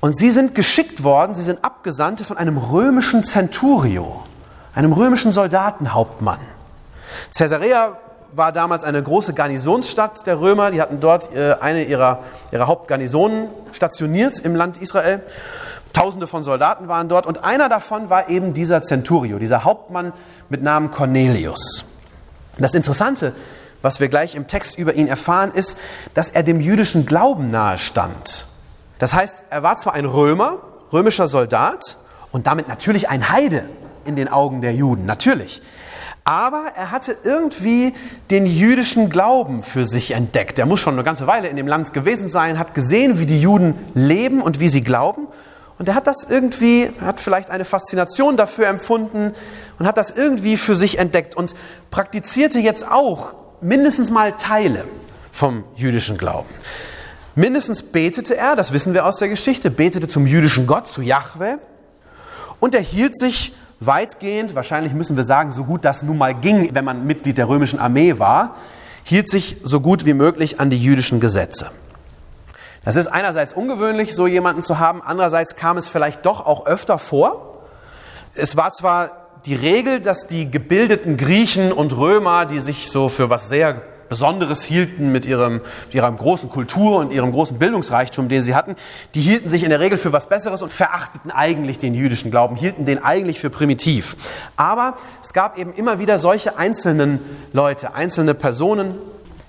Und 0.00 0.16
sie 0.16 0.30
sind 0.30 0.54
geschickt 0.54 1.02
worden, 1.02 1.34
sie 1.34 1.42
sind 1.42 1.62
Abgesandte 1.62 2.24
von 2.24 2.38
einem 2.38 2.56
römischen 2.56 3.22
Centurio, 3.22 4.22
einem 4.74 4.94
römischen 4.94 5.30
Soldatenhauptmann. 5.30 6.38
Caesarea 7.36 7.98
war 8.32 8.52
damals 8.52 8.84
eine 8.84 9.02
große 9.02 9.34
Garnisonsstadt 9.34 10.26
der 10.26 10.40
Römer. 10.40 10.70
Die 10.70 10.80
hatten 10.80 11.00
dort 11.00 11.34
äh, 11.34 11.56
eine 11.60 11.84
ihrer, 11.84 12.20
ihrer 12.52 12.66
Hauptgarnisonen 12.66 13.48
stationiert 13.72 14.38
im 14.38 14.54
Land 14.54 14.78
Israel. 14.78 15.20
Tausende 15.92 16.26
von 16.26 16.42
Soldaten 16.42 16.88
waren 16.88 17.08
dort 17.08 17.26
und 17.26 17.44
einer 17.44 17.68
davon 17.68 18.10
war 18.10 18.28
eben 18.28 18.54
dieser 18.54 18.82
Centurio, 18.82 19.38
dieser 19.38 19.64
Hauptmann 19.64 20.12
mit 20.48 20.62
Namen 20.62 20.90
Cornelius. 20.90 21.84
Das 22.58 22.74
Interessante, 22.74 23.32
was 23.82 24.00
wir 24.00 24.08
gleich 24.08 24.34
im 24.34 24.46
Text 24.46 24.78
über 24.78 24.94
ihn 24.94 25.08
erfahren, 25.08 25.50
ist, 25.52 25.76
dass 26.14 26.28
er 26.28 26.42
dem 26.42 26.60
jüdischen 26.60 27.06
Glauben 27.06 27.46
nahe 27.46 27.78
stand. 27.78 28.46
Das 28.98 29.14
heißt, 29.14 29.36
er 29.48 29.62
war 29.62 29.78
zwar 29.78 29.94
ein 29.94 30.04
Römer, 30.04 30.58
römischer 30.92 31.26
Soldat 31.26 31.96
und 32.32 32.46
damit 32.46 32.68
natürlich 32.68 33.08
ein 33.08 33.30
Heide 33.30 33.64
in 34.04 34.14
den 34.14 34.28
Augen 34.28 34.60
der 34.60 34.74
Juden, 34.74 35.06
natürlich. 35.06 35.62
Aber 36.24 36.66
er 36.76 36.90
hatte 36.90 37.16
irgendwie 37.24 37.94
den 38.30 38.46
jüdischen 38.46 39.08
Glauben 39.08 39.62
für 39.62 39.86
sich 39.86 40.12
entdeckt. 40.12 40.58
Er 40.58 40.66
muss 40.66 40.80
schon 40.80 40.94
eine 40.94 41.02
ganze 41.02 41.26
Weile 41.26 41.48
in 41.48 41.56
dem 41.56 41.66
Land 41.66 41.92
gewesen 41.92 42.28
sein, 42.28 42.58
hat 42.58 42.74
gesehen, 42.74 43.18
wie 43.18 43.26
die 43.26 43.40
Juden 43.40 43.74
leben 43.94 44.42
und 44.42 44.60
wie 44.60 44.68
sie 44.68 44.82
glauben 44.82 45.26
und 45.80 45.88
er 45.88 45.94
hat 45.94 46.06
das 46.06 46.26
irgendwie, 46.28 46.90
hat 47.00 47.20
vielleicht 47.20 47.48
eine 47.48 47.64
Faszination 47.64 48.36
dafür 48.36 48.66
empfunden 48.66 49.32
und 49.78 49.86
hat 49.86 49.96
das 49.96 50.10
irgendwie 50.10 50.58
für 50.58 50.74
sich 50.74 50.98
entdeckt 50.98 51.34
und 51.34 51.54
praktizierte 51.90 52.58
jetzt 52.58 52.86
auch 52.86 53.32
mindestens 53.62 54.10
mal 54.10 54.32
Teile 54.32 54.84
vom 55.32 55.64
jüdischen 55.76 56.18
Glauben. 56.18 56.50
Mindestens 57.34 57.82
betete 57.82 58.36
er, 58.36 58.56
das 58.56 58.74
wissen 58.74 58.92
wir 58.92 59.06
aus 59.06 59.16
der 59.16 59.30
Geschichte, 59.30 59.70
betete 59.70 60.06
zum 60.06 60.26
jüdischen 60.26 60.66
Gott, 60.66 60.86
zu 60.86 61.00
Jahwe 61.00 61.58
und 62.58 62.74
er 62.74 62.82
hielt 62.82 63.18
sich 63.18 63.54
weitgehend, 63.80 64.54
wahrscheinlich 64.54 64.92
müssen 64.92 65.16
wir 65.16 65.24
sagen, 65.24 65.50
so 65.50 65.64
gut 65.64 65.86
das 65.86 66.02
nun 66.02 66.18
mal 66.18 66.34
ging, 66.34 66.74
wenn 66.74 66.84
man 66.84 67.06
Mitglied 67.06 67.38
der 67.38 67.48
römischen 67.48 67.78
Armee 67.78 68.18
war, 68.18 68.54
hielt 69.02 69.30
sich 69.30 69.56
so 69.62 69.80
gut 69.80 70.04
wie 70.04 70.12
möglich 70.12 70.60
an 70.60 70.68
die 70.68 70.78
jüdischen 70.78 71.20
Gesetze. 71.20 71.70
Das 72.84 72.96
ist 72.96 73.08
einerseits 73.08 73.52
ungewöhnlich, 73.52 74.14
so 74.14 74.26
jemanden 74.26 74.62
zu 74.62 74.78
haben, 74.78 75.02
andererseits 75.04 75.56
kam 75.56 75.76
es 75.76 75.86
vielleicht 75.86 76.24
doch 76.24 76.46
auch 76.46 76.66
öfter 76.66 76.98
vor. 76.98 77.64
Es 78.34 78.56
war 78.56 78.72
zwar 78.72 79.10
die 79.46 79.54
Regel, 79.54 80.00
dass 80.00 80.26
die 80.26 80.50
gebildeten 80.50 81.16
Griechen 81.16 81.72
und 81.72 81.96
Römer, 81.96 82.46
die 82.46 82.58
sich 82.58 82.90
so 82.90 83.08
für 83.08 83.30
was 83.30 83.48
sehr 83.48 83.82
Besonderes 84.08 84.64
hielten 84.64 85.12
mit 85.12 85.24
ihrem, 85.24 85.60
ihrer 85.92 86.10
großen 86.10 86.50
Kultur 86.50 86.96
und 86.96 87.12
ihrem 87.12 87.30
großen 87.30 87.58
Bildungsreichtum, 87.58 88.28
den 88.28 88.42
sie 88.42 88.56
hatten, 88.56 88.74
die 89.14 89.20
hielten 89.20 89.48
sich 89.48 89.62
in 89.62 89.70
der 89.70 89.78
Regel 89.78 89.98
für 89.98 90.12
was 90.12 90.26
Besseres 90.26 90.62
und 90.62 90.72
verachteten 90.72 91.30
eigentlich 91.30 91.78
den 91.78 91.94
jüdischen 91.94 92.32
Glauben, 92.32 92.56
hielten 92.56 92.86
den 92.86 93.02
eigentlich 93.02 93.38
für 93.38 93.50
primitiv. 93.50 94.16
Aber 94.56 94.96
es 95.22 95.32
gab 95.32 95.56
eben 95.58 95.72
immer 95.74 96.00
wieder 96.00 96.18
solche 96.18 96.58
einzelnen 96.58 97.20
Leute, 97.52 97.94
einzelne 97.94 98.34
Personen, 98.34 98.96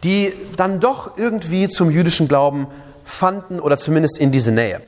die 0.03 0.31
dann 0.57 0.79
doch 0.79 1.17
irgendwie 1.17 1.67
zum 1.67 1.89
jüdischen 1.89 2.27
Glauben 2.27 2.67
fanden 3.03 3.59
oder 3.59 3.77
zumindest 3.77 4.17
in 4.17 4.31
diese 4.31 4.51
Nähe. 4.51 4.81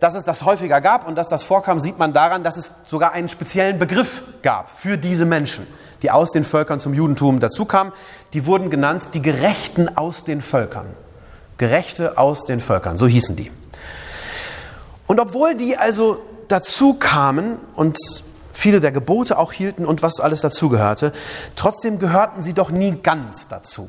dass 0.00 0.14
es 0.14 0.24
das 0.24 0.44
häufiger 0.44 0.80
gab 0.80 1.08
und 1.08 1.14
dass 1.14 1.28
das 1.28 1.42
vorkam, 1.42 1.80
sieht 1.80 1.98
man 1.98 2.12
daran, 2.12 2.44
dass 2.44 2.56
es 2.56 2.72
sogar 2.86 3.12
einen 3.12 3.28
speziellen 3.28 3.78
Begriff 3.78 4.24
gab 4.42 4.70
für 4.70 4.98
diese 4.98 5.24
Menschen, 5.24 5.66
die 6.02 6.10
aus 6.10 6.32
den 6.32 6.44
Völkern 6.44 6.80
zum 6.80 6.92
Judentum 6.92 7.40
dazukamen. 7.40 7.92
Die 8.34 8.46
wurden 8.46 8.68
genannt 8.68 9.08
die 9.14 9.22
Gerechten 9.22 9.96
aus 9.96 10.24
den 10.24 10.42
Völkern. 10.42 10.86
Gerechte 11.58 12.18
aus 12.18 12.44
den 12.44 12.60
Völkern, 12.60 12.98
so 12.98 13.06
hießen 13.06 13.36
die. 13.36 13.50
Und 15.06 15.20
obwohl 15.20 15.54
die 15.54 15.78
also 15.78 16.18
dazu 16.48 16.94
kamen 16.94 17.56
und 17.74 17.96
viele 18.52 18.80
der 18.80 18.92
Gebote 18.92 19.38
auch 19.38 19.52
hielten 19.52 19.86
und 19.86 20.02
was 20.02 20.20
alles 20.20 20.40
dazugehörte, 20.40 21.12
trotzdem 21.54 21.98
gehörten 21.98 22.42
sie 22.42 22.52
doch 22.52 22.70
nie 22.70 22.92
ganz 23.02 23.48
dazu. 23.48 23.88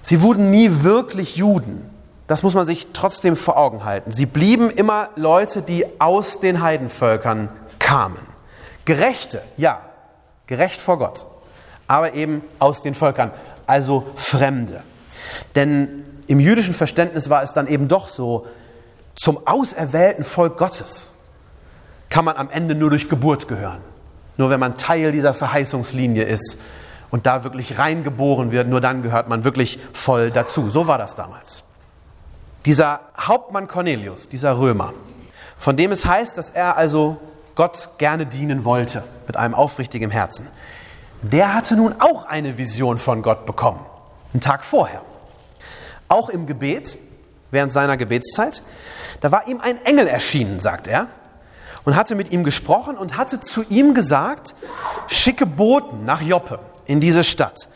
Sie 0.00 0.22
wurden 0.22 0.50
nie 0.50 0.82
wirklich 0.82 1.36
Juden. 1.36 1.91
Das 2.32 2.42
muss 2.42 2.54
man 2.54 2.64
sich 2.64 2.86
trotzdem 2.94 3.36
vor 3.36 3.58
Augen 3.58 3.84
halten. 3.84 4.10
Sie 4.10 4.24
blieben 4.24 4.70
immer 4.70 5.10
Leute, 5.16 5.60
die 5.60 5.84
aus 6.00 6.40
den 6.40 6.62
Heidenvölkern 6.62 7.50
kamen. 7.78 8.16
Gerechte, 8.86 9.42
ja, 9.58 9.82
gerecht 10.46 10.80
vor 10.80 10.98
Gott, 10.98 11.26
aber 11.88 12.14
eben 12.14 12.40
aus 12.58 12.80
den 12.80 12.94
Völkern, 12.94 13.32
also 13.66 14.06
Fremde. 14.14 14.82
Denn 15.56 16.06
im 16.26 16.40
jüdischen 16.40 16.72
Verständnis 16.72 17.28
war 17.28 17.42
es 17.42 17.52
dann 17.52 17.66
eben 17.66 17.86
doch 17.86 18.08
so, 18.08 18.46
zum 19.14 19.46
auserwählten 19.46 20.24
Volk 20.24 20.56
Gottes 20.56 21.10
kann 22.08 22.24
man 22.24 22.36
am 22.36 22.48
Ende 22.48 22.74
nur 22.74 22.88
durch 22.88 23.10
Geburt 23.10 23.46
gehören. 23.46 23.82
Nur 24.38 24.48
wenn 24.48 24.58
man 24.58 24.78
Teil 24.78 25.12
dieser 25.12 25.34
Verheißungslinie 25.34 26.24
ist 26.24 26.62
und 27.10 27.26
da 27.26 27.44
wirklich 27.44 27.76
reingeboren 27.76 28.52
wird, 28.52 28.68
nur 28.68 28.80
dann 28.80 29.02
gehört 29.02 29.28
man 29.28 29.44
wirklich 29.44 29.78
voll 29.92 30.30
dazu. 30.30 30.70
So 30.70 30.86
war 30.86 30.96
das 30.96 31.14
damals. 31.14 31.64
Dieser 32.64 33.00
Hauptmann 33.18 33.66
Cornelius, 33.66 34.28
dieser 34.28 34.56
Römer, 34.58 34.92
von 35.56 35.76
dem 35.76 35.90
es 35.90 36.06
heißt, 36.06 36.38
dass 36.38 36.50
er 36.50 36.76
also 36.76 37.16
Gott 37.56 37.90
gerne 37.98 38.24
dienen 38.24 38.64
wollte, 38.64 39.02
mit 39.26 39.36
einem 39.36 39.54
aufrichtigen 39.54 40.10
Herzen, 40.10 40.46
der 41.22 41.54
hatte 41.54 41.74
nun 41.74 41.94
auch 41.98 42.26
eine 42.26 42.58
Vision 42.58 42.98
von 42.98 43.22
Gott 43.22 43.46
bekommen, 43.46 43.84
einen 44.32 44.40
Tag 44.40 44.64
vorher. 44.64 45.02
Auch 46.08 46.28
im 46.28 46.46
Gebet, 46.46 46.98
während 47.50 47.72
seiner 47.72 47.96
Gebetszeit, 47.96 48.62
da 49.20 49.32
war 49.32 49.48
ihm 49.48 49.60
ein 49.60 49.84
Engel 49.84 50.06
erschienen, 50.06 50.60
sagt 50.60 50.86
er, 50.86 51.08
und 51.84 51.96
hatte 51.96 52.14
mit 52.14 52.30
ihm 52.30 52.44
gesprochen 52.44 52.96
und 52.96 53.16
hatte 53.16 53.40
zu 53.40 53.64
ihm 53.68 53.92
gesagt, 53.92 54.54
schicke 55.08 55.46
Boten 55.46 56.04
nach 56.04 56.22
Joppe 56.22 56.60
in 56.86 57.00
diese 57.00 57.24
Stadt 57.24 57.68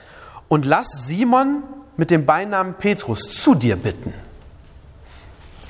und 0.48 0.64
lass 0.64 1.06
Simon 1.06 1.64
mit 1.96 2.10
dem 2.10 2.24
Beinamen 2.24 2.74
Petrus 2.74 3.22
zu 3.42 3.54
dir 3.54 3.76
bitten. 3.76 4.12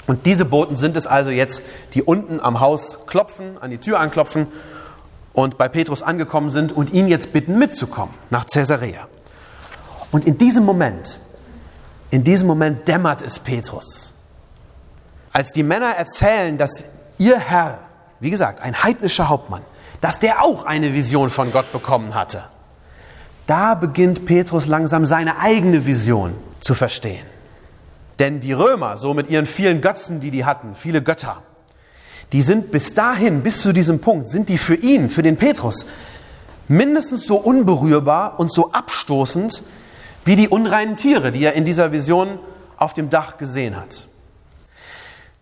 Und 0.07 0.27
diese 0.27 0.45
Boten 0.45 0.77
sind 0.77 0.97
es 0.97 1.07
also 1.07 1.31
jetzt, 1.31 1.63
die 1.95 2.03
unten 2.03 2.41
am 2.41 2.61
Haus 2.61 3.01
klopfen, 3.07 3.59
an 3.61 3.71
die 3.71 3.79
Tür 3.79 3.99
anklopfen 3.99 4.47
und 5.33 5.59
bei 5.59 5.69
Petrus 5.69 6.03
angekommen 6.03 6.51
sind 6.51 6.73
und 6.73 6.93
ihn 6.93 7.09
jetzt 7.09 7.33
bitten 7.33 7.59
mitzukommen 7.59 8.15
nach 8.31 8.47
Caesarea. 8.47 9.09
Und 10.13 10.25
in 10.25 10.39
diesem 10.39 10.65
Moment, 10.65 11.19
in 12.11 12.25
diesem 12.25 12.47
Moment 12.47 12.87
dämmert 12.87 13.21
es 13.23 13.41
Petrus. 13.41 14.15
Als 15.33 15.53
die 15.53 15.63
Männer 15.63 15.91
erzählen, 15.97 16.57
dass 16.57 16.85
ihr 17.19 17.39
Herr, 17.39 17.81
wie 18.21 18.31
gesagt, 18.31 18.61
ein 18.63 18.83
heidnischer 18.83 19.29
Hauptmann, 19.29 19.63
dass 20.01 20.21
der 20.21 20.43
auch 20.45 20.65
eine 20.65 20.95
Vision 20.95 21.31
von 21.31 21.53
Gott 21.53 21.73
bekommen 21.73 22.15
hatte. 22.15 22.45
Da 23.47 23.75
beginnt 23.75 24.25
Petrus 24.25 24.67
langsam 24.67 25.05
seine 25.05 25.39
eigene 25.39 25.85
Vision 25.85 26.35
zu 26.61 26.75
verstehen. 26.75 27.36
Denn 28.19 28.41
die 28.41 28.53
Römer, 28.53 28.97
so 28.97 29.15
mit 29.15 29.29
ihren 29.29 29.47
vielen 29.47 29.81
Götzen, 29.81 30.21
die 30.21 30.31
die 30.31 30.45
hatten, 30.45 30.75
viele 30.75 31.03
Götter, 31.03 31.43
die 32.33 32.43
sind 32.43 32.71
bis 32.71 32.95
dahin, 32.95 33.43
bis 33.43 33.61
zu 33.61 33.73
diesem 33.73 34.01
Punkt, 34.01 34.29
sind 34.29 34.49
die 34.49 34.59
für 34.59 34.75
ihn, 34.75 35.11
für 35.11 35.23
den 35.23 35.37
Petrus, 35.37 35.87
mindestens 36.69 37.27
so 37.27 37.37
unberührbar 37.37 38.41
und 38.41 38.53
so 38.53 38.73
abstoßend 38.73 39.63
wie 40.25 40.37
die 40.37 40.49
unreinen 40.49 40.97
Tiere, 40.97 41.31
die 41.31 41.45
er 41.45 41.53
in 41.53 41.65
dieser 41.65 41.93
Vision 41.93 42.39
auf 42.77 42.95
dem 42.95 43.11
Dach 43.11 43.39
gesehen 43.39 43.77
hat. 43.77 44.09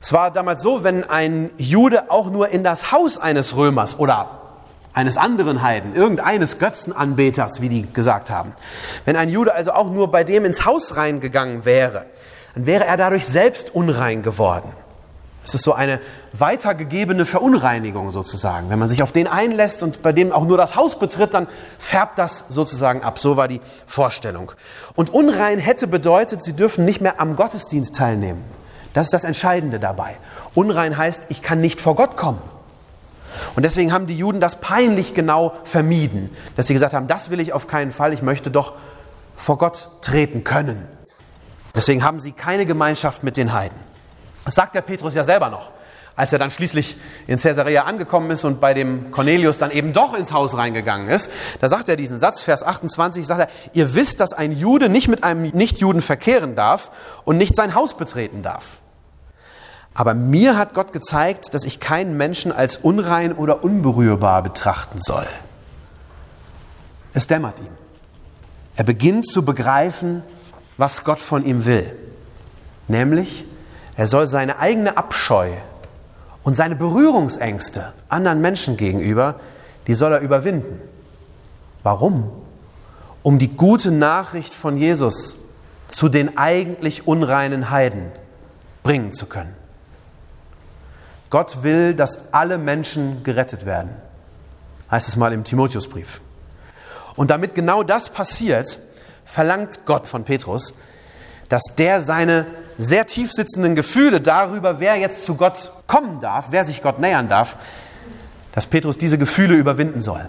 Es 0.00 0.12
war 0.12 0.30
damals 0.30 0.60
so, 0.60 0.84
wenn 0.84 1.02
ein 1.04 1.50
Jude 1.56 2.10
auch 2.10 2.28
nur 2.28 2.50
in 2.50 2.62
das 2.62 2.92
Haus 2.92 3.16
eines 3.16 3.56
Römers 3.56 3.98
oder 3.98 4.42
eines 4.92 5.16
anderen 5.16 5.62
Heiden, 5.62 5.94
irgendeines 5.94 6.58
Götzenanbeters, 6.58 7.62
wie 7.62 7.70
die 7.70 7.90
gesagt 7.90 8.30
haben. 8.30 8.52
Wenn 9.06 9.16
ein 9.16 9.30
Jude 9.30 9.54
also 9.54 9.72
auch 9.72 9.90
nur 9.90 10.10
bei 10.10 10.22
dem 10.22 10.44
ins 10.44 10.66
Haus 10.66 10.96
reingegangen 10.96 11.64
wäre, 11.64 12.04
dann 12.54 12.66
wäre 12.66 12.84
er 12.84 12.96
dadurch 12.96 13.26
selbst 13.26 13.74
unrein 13.74 14.22
geworden. 14.22 14.70
Es 15.44 15.54
ist 15.54 15.64
so 15.64 15.74
eine 15.74 16.00
weitergegebene 16.32 17.26
Verunreinigung 17.26 18.10
sozusagen. 18.10 18.70
Wenn 18.70 18.78
man 18.78 18.88
sich 18.88 19.02
auf 19.02 19.12
den 19.12 19.26
einlässt 19.26 19.82
und 19.82 20.02
bei 20.02 20.10
dem 20.12 20.32
auch 20.32 20.44
nur 20.44 20.56
das 20.56 20.74
Haus 20.74 20.98
betritt, 20.98 21.34
dann 21.34 21.46
färbt 21.78 22.18
das 22.18 22.44
sozusagen 22.48 23.02
ab. 23.02 23.18
So 23.18 23.36
war 23.36 23.46
die 23.46 23.60
Vorstellung. 23.84 24.52
Und 24.94 25.12
unrein 25.12 25.58
hätte 25.58 25.86
bedeutet, 25.86 26.42
sie 26.42 26.54
dürfen 26.54 26.86
nicht 26.86 27.02
mehr 27.02 27.20
am 27.20 27.36
Gottesdienst 27.36 27.94
teilnehmen. 27.94 28.42
Das 28.94 29.06
ist 29.06 29.12
das 29.12 29.24
Entscheidende 29.24 29.78
dabei. 29.78 30.16
Unrein 30.54 30.96
heißt, 30.96 31.24
ich 31.28 31.42
kann 31.42 31.60
nicht 31.60 31.80
vor 31.80 31.94
Gott 31.94 32.16
kommen. 32.16 32.40
Und 33.54 33.64
deswegen 33.64 33.92
haben 33.92 34.06
die 34.06 34.16
Juden 34.16 34.40
das 34.40 34.56
peinlich 34.56 35.12
genau 35.12 35.52
vermieden, 35.64 36.30
dass 36.56 36.68
sie 36.68 36.72
gesagt 36.72 36.94
haben, 36.94 37.08
das 37.08 37.30
will 37.30 37.40
ich 37.40 37.52
auf 37.52 37.66
keinen 37.66 37.90
Fall, 37.90 38.12
ich 38.12 38.22
möchte 38.22 38.50
doch 38.50 38.72
vor 39.36 39.58
Gott 39.58 39.88
treten 40.00 40.44
können. 40.44 40.93
Deswegen 41.74 42.04
haben 42.04 42.20
sie 42.20 42.32
keine 42.32 42.66
Gemeinschaft 42.66 43.24
mit 43.24 43.36
den 43.36 43.52
Heiden. 43.52 43.78
Das 44.44 44.54
sagt 44.54 44.74
der 44.74 44.82
Petrus 44.82 45.14
ja 45.14 45.24
selber 45.24 45.50
noch, 45.50 45.70
als 46.16 46.32
er 46.32 46.38
dann 46.38 46.50
schließlich 46.50 46.96
in 47.26 47.38
Caesarea 47.38 47.84
angekommen 47.84 48.30
ist 48.30 48.44
und 48.44 48.60
bei 48.60 48.74
dem 48.74 49.10
Cornelius 49.10 49.58
dann 49.58 49.70
eben 49.70 49.92
doch 49.92 50.14
ins 50.14 50.32
Haus 50.32 50.56
reingegangen 50.56 51.08
ist. 51.08 51.30
Da 51.60 51.68
sagt 51.68 51.88
er 51.88 51.96
diesen 51.96 52.20
Satz, 52.20 52.42
Vers 52.42 52.62
28, 52.62 53.26
sagt 53.26 53.40
er, 53.40 53.48
ihr 53.72 53.94
wisst, 53.94 54.20
dass 54.20 54.32
ein 54.32 54.52
Jude 54.52 54.88
nicht 54.88 55.08
mit 55.08 55.24
einem 55.24 55.42
Nichtjuden 55.42 56.02
verkehren 56.02 56.54
darf 56.54 56.90
und 57.24 57.38
nicht 57.38 57.56
sein 57.56 57.74
Haus 57.74 57.96
betreten 57.96 58.42
darf. 58.42 58.80
Aber 59.94 60.14
mir 60.14 60.58
hat 60.58 60.74
Gott 60.74 60.92
gezeigt, 60.92 61.54
dass 61.54 61.64
ich 61.64 61.78
keinen 61.78 62.16
Menschen 62.16 62.50
als 62.50 62.76
unrein 62.76 63.32
oder 63.32 63.62
unberührbar 63.62 64.42
betrachten 64.42 64.98
soll. 65.00 65.26
Es 67.12 67.28
dämmert 67.28 67.60
ihm. 67.60 67.68
Er 68.76 68.82
beginnt 68.82 69.28
zu 69.28 69.44
begreifen, 69.44 70.24
was 70.76 71.04
Gott 71.04 71.20
von 71.20 71.44
ihm 71.44 71.64
will. 71.64 71.94
Nämlich, 72.88 73.46
er 73.96 74.06
soll 74.06 74.26
seine 74.26 74.58
eigene 74.58 74.96
Abscheu 74.96 75.50
und 76.42 76.54
seine 76.54 76.76
Berührungsängste 76.76 77.92
anderen 78.08 78.40
Menschen 78.40 78.76
gegenüber, 78.76 79.36
die 79.86 79.94
soll 79.94 80.12
er 80.12 80.20
überwinden. 80.20 80.80
Warum? 81.82 82.30
Um 83.22 83.38
die 83.38 83.56
gute 83.56 83.90
Nachricht 83.90 84.54
von 84.54 84.76
Jesus 84.76 85.36
zu 85.88 86.08
den 86.08 86.36
eigentlich 86.36 87.06
unreinen 87.06 87.70
Heiden 87.70 88.10
bringen 88.82 89.12
zu 89.12 89.26
können. 89.26 89.54
Gott 91.30 91.62
will, 91.62 91.94
dass 91.94 92.32
alle 92.32 92.58
Menschen 92.58 93.22
gerettet 93.24 93.66
werden, 93.66 93.90
heißt 94.90 95.08
es 95.08 95.16
mal 95.16 95.32
im 95.32 95.44
Timotheusbrief. 95.44 96.20
Und 97.16 97.30
damit 97.30 97.54
genau 97.54 97.82
das 97.82 98.10
passiert, 98.10 98.78
verlangt 99.24 99.86
Gott 99.86 100.08
von 100.08 100.24
Petrus, 100.24 100.74
dass 101.48 101.62
der 101.76 102.00
seine 102.00 102.46
sehr 102.78 103.06
tief 103.06 103.32
sitzenden 103.32 103.74
Gefühle 103.74 104.20
darüber, 104.20 104.80
wer 104.80 104.96
jetzt 104.96 105.24
zu 105.24 105.36
Gott 105.36 105.70
kommen 105.86 106.20
darf, 106.20 106.46
wer 106.50 106.64
sich 106.64 106.82
Gott 106.82 106.98
nähern 106.98 107.28
darf, 107.28 107.56
dass 108.52 108.66
Petrus 108.66 108.98
diese 108.98 109.18
Gefühle 109.18 109.54
überwinden 109.54 110.00
soll. 110.00 110.28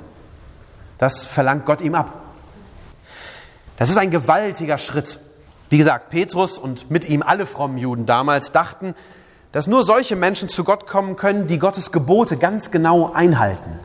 Das 0.97 1.23
verlangt 1.23 1.65
Gott 1.65 1.81
ihm 1.81 1.95
ab. 1.95 2.13
Das 3.77 3.89
ist 3.89 3.97
ein 3.97 4.11
gewaltiger 4.11 4.77
Schritt. 4.77 5.19
Wie 5.69 5.77
gesagt, 5.77 6.09
Petrus 6.09 6.57
und 6.57 6.89
mit 6.89 7.09
ihm 7.09 7.21
alle 7.23 7.45
frommen 7.45 7.77
Juden 7.77 8.05
damals 8.05 8.51
dachten, 8.51 8.95
dass 9.51 9.67
nur 9.67 9.83
solche 9.83 10.15
Menschen 10.15 10.49
zu 10.49 10.63
Gott 10.63 10.85
kommen 10.85 11.15
können, 11.15 11.47
die 11.47 11.59
Gottes 11.59 11.91
Gebote 11.91 12.37
ganz 12.37 12.71
genau 12.71 13.11
einhalten. 13.13 13.79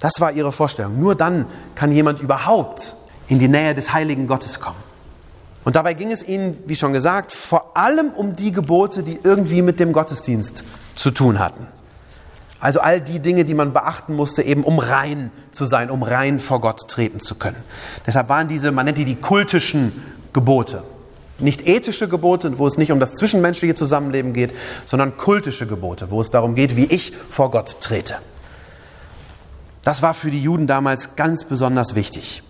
Das 0.00 0.20
war 0.20 0.32
ihre 0.32 0.52
Vorstellung. 0.52 0.98
Nur 0.98 1.14
dann 1.14 1.46
kann 1.74 1.92
jemand 1.92 2.20
überhaupt 2.20 2.94
in 3.30 3.38
die 3.38 3.48
Nähe 3.48 3.74
des 3.74 3.92
heiligen 3.92 4.26
Gottes 4.26 4.60
kommen. 4.60 4.90
Und 5.64 5.76
dabei 5.76 5.94
ging 5.94 6.10
es 6.10 6.26
ihnen, 6.26 6.58
wie 6.66 6.74
schon 6.74 6.92
gesagt, 6.92 7.32
vor 7.32 7.76
allem 7.76 8.10
um 8.10 8.34
die 8.34 8.50
Gebote, 8.50 9.02
die 9.02 9.20
irgendwie 9.22 9.62
mit 9.62 9.78
dem 9.78 9.92
Gottesdienst 9.92 10.64
zu 10.96 11.10
tun 11.10 11.38
hatten. 11.38 11.66
Also 12.58 12.80
all 12.80 13.00
die 13.00 13.20
Dinge, 13.20 13.44
die 13.44 13.54
man 13.54 13.72
beachten 13.72 14.14
musste, 14.14 14.42
eben 14.42 14.64
um 14.64 14.78
rein 14.78 15.30
zu 15.52 15.64
sein, 15.64 15.90
um 15.90 16.02
rein 16.02 16.40
vor 16.40 16.60
Gott 16.60 16.88
treten 16.88 17.20
zu 17.20 17.36
können. 17.36 17.56
Deshalb 18.06 18.28
waren 18.28 18.48
diese, 18.48 18.72
man 18.72 18.84
nennt 18.84 18.98
die 18.98 19.04
die 19.04 19.16
kultischen 19.16 19.92
Gebote. 20.32 20.82
Nicht 21.38 21.66
ethische 21.66 22.08
Gebote, 22.08 22.58
wo 22.58 22.66
es 22.66 22.76
nicht 22.76 22.92
um 22.92 23.00
das 23.00 23.14
zwischenmenschliche 23.14 23.74
Zusammenleben 23.74 24.32
geht, 24.32 24.52
sondern 24.86 25.16
kultische 25.16 25.66
Gebote, 25.66 26.10
wo 26.10 26.20
es 26.20 26.30
darum 26.30 26.54
geht, 26.54 26.76
wie 26.76 26.84
ich 26.84 27.14
vor 27.30 27.50
Gott 27.50 27.80
trete. 27.80 28.16
Das 29.82 30.02
war 30.02 30.12
für 30.12 30.30
die 30.30 30.42
Juden 30.42 30.66
damals 30.66 31.16
ganz 31.16 31.44
besonders 31.44 31.94
wichtig. 31.94 32.42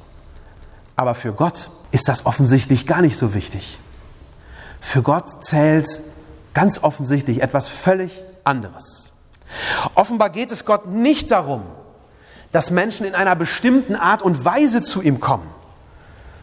Aber 1.01 1.15
für 1.15 1.33
Gott 1.33 1.71
ist 1.93 2.11
das 2.11 2.27
offensichtlich 2.27 2.87
gar 2.87 3.01
nicht 3.01 3.17
so 3.17 3.33
wichtig. 3.33 3.79
Für 4.81 5.01
Gott 5.01 5.43
zählt 5.43 5.89
ganz 6.53 6.83
offensichtlich 6.83 7.41
etwas 7.41 7.69
völlig 7.69 8.23
anderes. 8.45 9.11
Offenbar 9.95 10.29
geht 10.29 10.53
es 10.53 10.67
Gott 10.67 10.89
nicht 10.89 11.31
darum, 11.31 11.63
dass 12.53 12.71
Menschen 12.71 13.07
in 13.07 13.15
einer 13.15 13.35
bestimmten 13.35 13.97
Art 13.97 14.21
und 14.21 14.45
Weise 14.45 14.83
zu 14.83 15.01
ihm 15.01 15.21
kommen, 15.21 15.49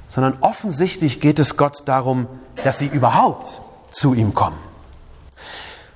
sondern 0.09 0.39
offensichtlich 0.41 1.21
geht 1.21 1.37
es 1.37 1.55
Gott 1.55 1.83
darum, 1.85 2.25
dass 2.63 2.79
sie 2.79 2.87
überhaupt 2.87 3.61
zu 3.91 4.15
ihm 4.15 4.33
kommen. 4.33 4.57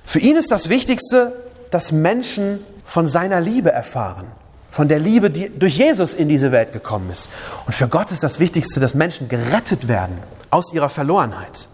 Für 0.04 0.20
ihn 0.20 0.36
ist 0.36 0.52
das 0.52 0.68
Wichtigste, 0.68 1.32
dass 1.72 1.90
Menschen 1.90 2.64
von 2.84 3.08
seiner 3.08 3.40
Liebe 3.40 3.72
erfahren, 3.72 4.30
von 4.72 4.88
der 4.88 4.98
Liebe, 4.98 5.30
die 5.30 5.50
durch 5.50 5.76
Jesus 5.76 6.14
in 6.14 6.30
diese 6.30 6.50
Welt 6.50 6.72
gekommen 6.72 7.10
ist. 7.10 7.28
Und 7.66 7.74
für 7.74 7.88
Gott 7.88 8.10
ist 8.10 8.22
das 8.22 8.40
Wichtigste, 8.40 8.80
dass 8.80 8.94
Menschen 8.94 9.28
gerettet 9.28 9.86
werden 9.86 10.16
aus 10.50 10.72
ihrer 10.72 10.88
Verlorenheit. 10.88 11.68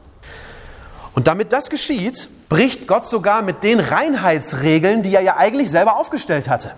Und 1.15 1.29
damit 1.29 1.53
das 1.53 1.71
geschieht, 1.71 2.29
bricht 2.49 2.89
Gott 2.89 3.09
sogar 3.09 3.43
mit 3.43 3.63
den 3.63 3.79
Reinheitsregeln, 3.79 5.03
die 5.03 5.15
er 5.15 5.21
ja 5.21 5.37
eigentlich 5.37 5.71
selber 5.71 5.97
aufgestellt 5.97 6.49
hatte. 6.49 6.73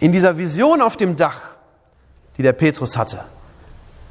In 0.00 0.10
dieser 0.10 0.38
Vision 0.38 0.80
auf 0.80 0.96
dem 0.96 1.16
Dach, 1.16 1.40
die 2.38 2.42
der 2.42 2.54
Petrus 2.54 2.96
hatte, 2.96 3.22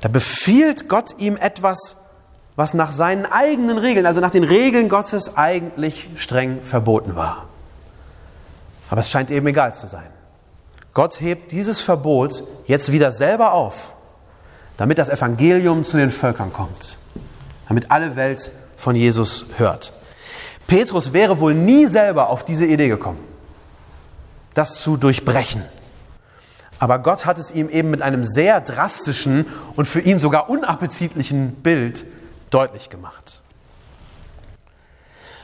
da 0.02 0.10
befiehlt 0.10 0.88
Gott 0.88 1.16
ihm 1.18 1.38
etwas, 1.38 1.96
was 2.56 2.76
nach 2.76 2.92
seinen 2.92 3.26
eigenen 3.26 3.80
Regeln, 3.80 4.06
also 4.06 4.22
nach 4.22 4.30
den 4.30 4.44
Regeln 4.44 4.90
Gottes 4.90 5.38
eigentlich 5.38 6.10
streng 6.18 6.62
verboten 6.62 7.16
war. 7.16 7.48
Aber 8.92 9.02
es 9.02 9.10
scheint 9.10 9.32
eben 9.32 9.48
egal 9.48 9.74
zu 9.74 9.88
sein. 9.88 10.21
Gott 10.94 11.22
hebt 11.22 11.52
dieses 11.52 11.82
Verbot 11.82 12.44
jetzt 12.68 12.92
wieder 12.92 13.12
selber 13.12 13.54
auf, 13.54 13.96
damit 14.78 14.98
das 14.98 15.10
Evangelium 15.10 15.84
zu 15.84 15.98
den 15.98 16.10
Völkern 16.10 16.52
kommt, 16.52 16.98
damit 17.68 17.92
alle 17.92 18.16
Welt 18.16 18.52
von 18.76 18.96
Jesus 18.96 19.46
hört. 19.58 19.94
Petrus 20.68 21.14
wäre 21.14 21.40
wohl 21.40 21.54
nie 21.54 21.86
selber 21.86 22.30
auf 22.30 22.44
diese 22.44 22.66
Idee 22.66 22.90
gekommen, 22.90 23.20
das 24.54 24.82
zu 24.82 24.98
durchbrechen. 24.98 25.64
Aber 26.80 27.00
Gott 27.00 27.26
hat 27.26 27.38
es 27.38 27.52
ihm 27.52 27.70
eben 27.70 27.92
mit 27.92 28.02
einem 28.02 28.24
sehr 28.24 28.60
drastischen 28.60 29.46
und 29.76 29.86
für 29.86 30.02
ihn 30.02 30.18
sogar 30.18 30.50
unappetitlichen 30.50 31.54
Bild 31.56 32.06
deutlich 32.50 32.90
gemacht. 32.90 33.42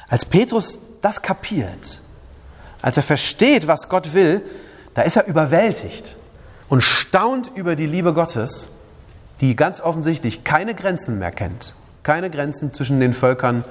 Als 0.09 0.25
Petrus 0.25 0.79
das 1.01 1.21
kapiert, 1.21 2.01
als 2.81 2.97
er 2.97 3.03
versteht, 3.03 3.67
was 3.67 3.87
Gott 3.87 4.13
will, 4.13 4.41
da 4.97 5.03
ist 5.03 5.15
er 5.15 5.27
überwältigt 5.27 6.15
und 6.69 6.81
staunt 6.81 7.51
über 7.53 7.75
die 7.75 7.85
Liebe 7.85 8.13
Gottes, 8.13 8.69
die 9.41 9.55
ganz 9.55 9.79
offensichtlich 9.79 10.43
keine 10.43 10.73
Grenzen 10.73 11.19
mehr 11.19 11.29
kennt. 11.29 11.75
Keine 12.01 12.31
Grenzen 12.31 12.73
zwischen 12.73 12.99
den 12.99 13.13
Völkern 13.13 13.63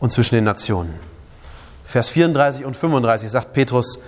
und 0.00 0.10
zwischen 0.10 0.34
den 0.34 0.42
Nationen. 0.42 0.92
Vers 1.84 2.08
34 2.08 2.64
und 2.64 2.76
35 2.76 3.30
sagt 3.30 3.52
Petrus, 3.52 4.00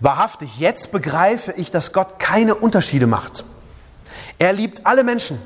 wahrhaftig, 0.00 0.58
jetzt 0.58 0.90
begreife 0.90 1.52
ich, 1.52 1.70
dass 1.70 1.92
Gott 1.92 2.18
keine 2.18 2.56
Unterschiede 2.56 3.06
macht. 3.06 3.44
Er 4.40 4.52
liebt 4.52 4.86
alle 4.86 5.04
Menschen, 5.04 5.38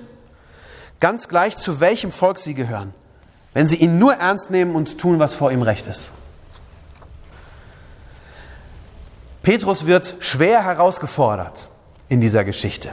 ganz 0.99 1.28
gleich 1.28 1.59
zu 1.59 1.80
welchem 1.80 2.11
Volk 2.11 2.38
sie 2.38 2.54
gehören, 2.54 2.94
wenn 3.52 3.68
sie 3.68 3.76
ihn 3.76 3.99
nur 3.99 4.14
ernst 4.14 4.50
nehmen 4.50 4.75
und 4.75 4.97
tun, 4.97 5.18
was 5.18 5.35
vor 5.35 5.52
ihm 5.52 5.61
recht 5.61 5.87
ist. 5.87 6.09
Petrus 9.44 9.86
wird 9.86 10.16
schwer 10.20 10.64
herausgefordert 10.64 11.68
in 12.08 12.20
dieser 12.20 12.44
Geschichte. 12.44 12.90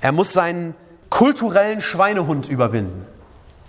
Er 0.00 0.12
muss 0.12 0.32
seinen 0.32 0.74
kulturellen 1.08 1.80
Schweinehund 1.80 2.48
überwinden, 2.48 3.06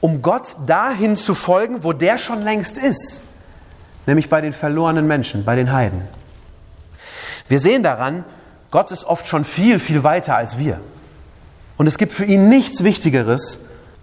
um 0.01 0.21
Gott 0.21 0.55
dahin 0.67 1.15
zu 1.15 1.33
folgen, 1.33 1.83
wo 1.83 1.93
der 1.93 2.17
schon 2.17 2.43
längst 2.43 2.77
ist, 2.77 3.23
nämlich 4.05 4.29
bei 4.29 4.41
den 4.41 4.51
verlorenen 4.51 5.07
Menschen, 5.07 5.45
bei 5.45 5.55
den 5.55 5.71
Heiden. 5.71 6.01
Wir 7.47 7.59
sehen 7.59 7.81
daran, 7.81 8.25
Gott 8.71 8.91
ist 8.91 9.05
oft 9.05 9.25
schon 9.25 9.45
viel, 9.45 9.79
viel 9.79 10.03
weiter 10.03 10.35
als 10.35 10.57
wir. 10.57 10.81
Und 11.77 11.87
es 11.87 11.97
gibt 11.97 12.11
für 12.11 12.25
ihn 12.25 12.49
nichts 12.49 12.83
Wichtigeres, 12.83 13.59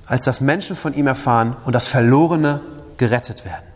als 0.07 0.25
dass 0.25 0.41
Menschen 0.41 0.77
von 0.77 0.95
ihm 0.95 1.07
erfahren 1.07 1.57
und 1.67 1.75
das 1.75 1.89
Verlorene 1.89 2.61
gerettet 2.97 3.45
werden. 3.45 3.67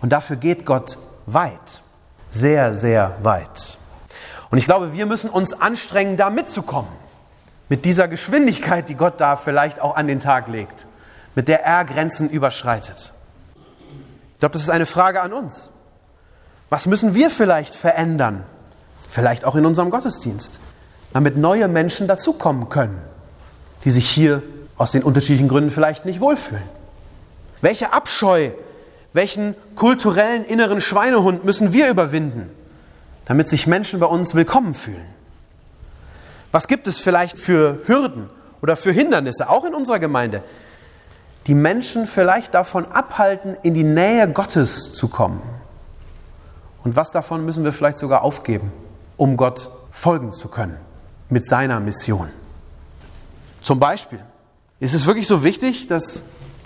Und 0.00 0.10
dafür 0.10 0.36
geht 0.36 0.66
Gott 0.66 0.98
weit, 1.26 1.82
sehr, 2.30 2.74
sehr 2.74 3.16
weit. 3.22 3.78
Und 4.50 4.58
ich 4.58 4.64
glaube, 4.64 4.92
wir 4.92 5.06
müssen 5.06 5.30
uns 5.30 5.52
anstrengen, 5.52 6.16
da 6.16 6.30
mitzukommen. 6.30 6.90
Mit 7.68 7.84
dieser 7.84 8.06
Geschwindigkeit, 8.06 8.88
die 8.88 8.94
Gott 8.94 9.20
da 9.20 9.36
vielleicht 9.36 9.80
auch 9.80 9.96
an 9.96 10.06
den 10.06 10.20
Tag 10.20 10.46
legt, 10.48 10.86
mit 11.34 11.48
der 11.48 11.64
er 11.64 11.84
Grenzen 11.84 12.30
überschreitet. 12.30 13.12
Ich 14.34 14.40
glaube, 14.40 14.52
das 14.52 14.62
ist 14.62 14.70
eine 14.70 14.86
Frage 14.86 15.20
an 15.20 15.32
uns. 15.32 15.70
Was 16.70 16.86
müssen 16.86 17.14
wir 17.14 17.30
vielleicht 17.30 17.74
verändern? 17.74 18.44
Vielleicht 19.08 19.44
auch 19.44 19.56
in 19.56 19.66
unserem 19.66 19.90
Gottesdienst, 19.90 20.60
damit 21.12 21.36
neue 21.36 21.68
Menschen 21.68 22.08
dazukommen 22.08 22.68
können, 22.68 23.00
die 23.84 23.90
sich 23.90 24.08
hier 24.08 24.42
aus 24.76 24.90
den 24.90 25.02
unterschiedlichen 25.02 25.48
Gründen 25.48 25.70
vielleicht 25.70 26.04
nicht 26.04 26.20
wohlfühlen. 26.20 26.62
Welche 27.60 27.92
Abscheu, 27.92 28.50
welchen 29.16 29.56
kulturellen 29.74 30.44
inneren 30.44 30.80
Schweinehund 30.80 31.44
müssen 31.44 31.72
wir 31.72 31.88
überwinden, 31.90 32.50
damit 33.24 33.48
sich 33.48 33.66
Menschen 33.66 33.98
bei 33.98 34.06
uns 34.06 34.34
willkommen 34.34 34.74
fühlen? 34.74 35.06
Was 36.52 36.68
gibt 36.68 36.86
es 36.86 36.98
vielleicht 36.98 37.38
für 37.38 37.80
Hürden 37.86 38.30
oder 38.62 38.76
für 38.76 38.92
Hindernisse, 38.92 39.48
auch 39.48 39.64
in 39.64 39.74
unserer 39.74 39.98
Gemeinde, 39.98 40.42
die 41.46 41.54
Menschen 41.54 42.06
vielleicht 42.06 42.54
davon 42.54 42.86
abhalten, 42.86 43.56
in 43.62 43.74
die 43.74 43.84
Nähe 43.84 44.28
Gottes 44.30 44.92
zu 44.92 45.08
kommen? 45.08 45.42
Und 46.84 46.94
was 46.94 47.10
davon 47.10 47.44
müssen 47.44 47.64
wir 47.64 47.72
vielleicht 47.72 47.98
sogar 47.98 48.22
aufgeben, 48.22 48.70
um 49.16 49.36
Gott 49.36 49.70
folgen 49.90 50.32
zu 50.32 50.48
können 50.48 50.76
mit 51.30 51.46
seiner 51.46 51.80
Mission? 51.80 52.28
Zum 53.62 53.80
Beispiel, 53.80 54.20
ist 54.78 54.94
es 54.94 55.06
wirklich 55.06 55.26
so 55.26 55.42
wichtig, 55.42 55.88
dass 55.88 56.22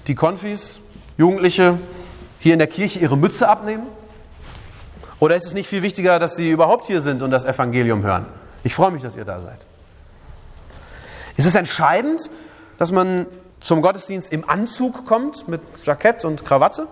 die 0.09 0.15
Konfis, 0.15 0.81
Jugendliche 1.17 1.79
hier 2.41 2.55
in 2.55 2.59
der 2.59 2.69
Kirche 2.69 2.99
ihre 2.99 3.17
Mütze 3.17 3.49
abnehmen? 3.49 3.87
Oder 5.21 5.37
ist 5.37 5.47
es 5.47 5.55
nicht 5.55 5.69
viel 5.69 5.83
wichtiger, 5.83 6.19
dass 6.19 6.35
sie 6.35 6.51
überhaupt 6.51 6.87
hier 6.87 7.01
sind 7.01 7.23
und 7.23 7.31
das 7.31 7.45
Evangelium 7.45 8.03
hören? 8.03 8.27
Ich 8.65 8.75
freue 8.75 8.91
mich, 8.91 9.03
dass 9.03 9.15
ihr 9.15 9.25
da 9.25 9.39
seid. 9.39 9.59
Ist 11.37 11.47
es 11.47 11.55
entscheidend, 11.55 12.29
dass 12.79 12.91
man 12.91 13.27
zum 13.61 13.83
Gottesdienst 13.83 14.33
im 14.33 14.49
Anzug 14.49 15.07
kommt, 15.07 15.47
mit 15.47 15.61
Jackett 15.85 16.25
und 16.25 16.45
Krawatte? 16.45 16.89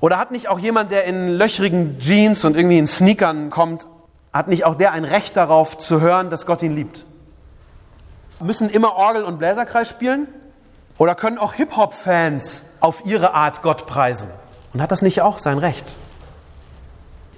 Oder 0.00 0.18
hat 0.18 0.32
nicht 0.32 0.48
auch 0.48 0.58
jemand, 0.58 0.90
der 0.90 1.04
in 1.04 1.28
löchrigen 1.28 1.98
Jeans 1.98 2.44
und 2.44 2.56
irgendwie 2.56 2.78
in 2.78 2.86
Sneakern 2.86 3.50
kommt, 3.50 3.86
hat 4.32 4.48
nicht 4.48 4.64
auch 4.64 4.74
der 4.74 4.92
ein 4.92 5.04
Recht 5.04 5.36
darauf 5.36 5.78
zu 5.78 6.00
hören, 6.00 6.28
dass 6.28 6.44
Gott 6.44 6.62
ihn 6.62 6.74
liebt? 6.74 7.06
Müssen 8.40 8.68
immer 8.68 8.94
Orgel 8.96 9.24
und 9.24 9.38
Bläserkreis 9.38 9.88
spielen? 9.88 10.28
Oder 10.98 11.14
können 11.14 11.38
auch 11.38 11.54
Hip-Hop-Fans 11.54 12.64
auf 12.80 13.06
ihre 13.06 13.34
Art 13.34 13.62
Gott 13.62 13.86
preisen? 13.86 14.28
Und 14.76 14.82
hat 14.82 14.92
das 14.92 15.00
nicht 15.00 15.22
auch 15.22 15.38
sein 15.38 15.56
Recht? 15.56 15.96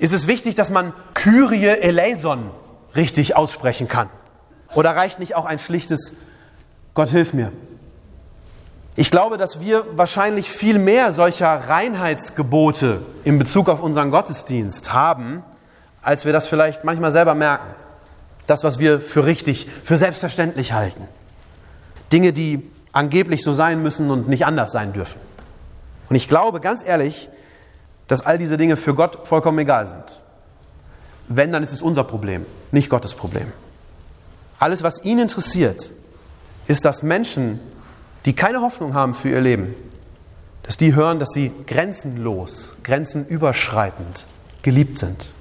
Ist 0.00 0.12
es 0.12 0.26
wichtig, 0.26 0.56
dass 0.56 0.70
man 0.70 0.92
Kyrie 1.14 1.66
eleison 1.66 2.50
richtig 2.96 3.36
aussprechen 3.36 3.86
kann? 3.86 4.08
Oder 4.74 4.96
reicht 4.96 5.20
nicht 5.20 5.36
auch 5.36 5.44
ein 5.44 5.60
schlichtes 5.60 6.14
Gott 6.94 7.10
hilf 7.10 7.34
mir? 7.34 7.52
Ich 8.96 9.12
glaube, 9.12 9.36
dass 9.36 9.60
wir 9.60 9.84
wahrscheinlich 9.96 10.50
viel 10.50 10.80
mehr 10.80 11.12
solcher 11.12 11.68
Reinheitsgebote 11.68 13.02
in 13.22 13.38
Bezug 13.38 13.68
auf 13.68 13.84
unseren 13.84 14.10
Gottesdienst 14.10 14.92
haben, 14.92 15.44
als 16.02 16.24
wir 16.24 16.32
das 16.32 16.48
vielleicht 16.48 16.82
manchmal 16.82 17.12
selber 17.12 17.36
merken 17.36 17.72
das, 18.48 18.64
was 18.64 18.80
wir 18.80 19.00
für 19.00 19.26
richtig, 19.26 19.68
für 19.84 19.96
selbstverständlich 19.96 20.72
halten. 20.72 21.06
Dinge, 22.12 22.32
die 22.32 22.68
angeblich 22.90 23.44
so 23.44 23.52
sein 23.52 23.80
müssen 23.80 24.10
und 24.10 24.26
nicht 24.26 24.44
anders 24.44 24.72
sein 24.72 24.92
dürfen. 24.92 25.20
Und 26.08 26.16
ich 26.16 26.28
glaube 26.28 26.60
ganz 26.60 26.84
ehrlich, 26.84 27.28
dass 28.06 28.24
all 28.24 28.38
diese 28.38 28.56
Dinge 28.56 28.76
für 28.76 28.94
Gott 28.94 29.26
vollkommen 29.26 29.58
egal 29.58 29.86
sind. 29.86 30.20
Wenn, 31.28 31.52
dann 31.52 31.62
ist 31.62 31.72
es 31.72 31.82
unser 31.82 32.04
Problem, 32.04 32.46
nicht 32.72 32.88
Gottes 32.88 33.14
Problem. 33.14 33.52
Alles, 34.58 34.82
was 34.82 35.04
ihn 35.04 35.18
interessiert, 35.18 35.90
ist, 36.66 36.84
dass 36.84 37.02
Menschen, 37.02 37.60
die 38.24 38.34
keine 38.34 38.62
Hoffnung 38.62 38.94
haben 38.94 39.14
für 39.14 39.28
ihr 39.28 39.40
Leben, 39.40 39.74
dass 40.62 40.76
die 40.76 40.94
hören, 40.94 41.18
dass 41.18 41.30
sie 41.30 41.52
grenzenlos, 41.66 42.74
grenzenüberschreitend 42.82 44.26
geliebt 44.62 44.98
sind. 44.98 45.32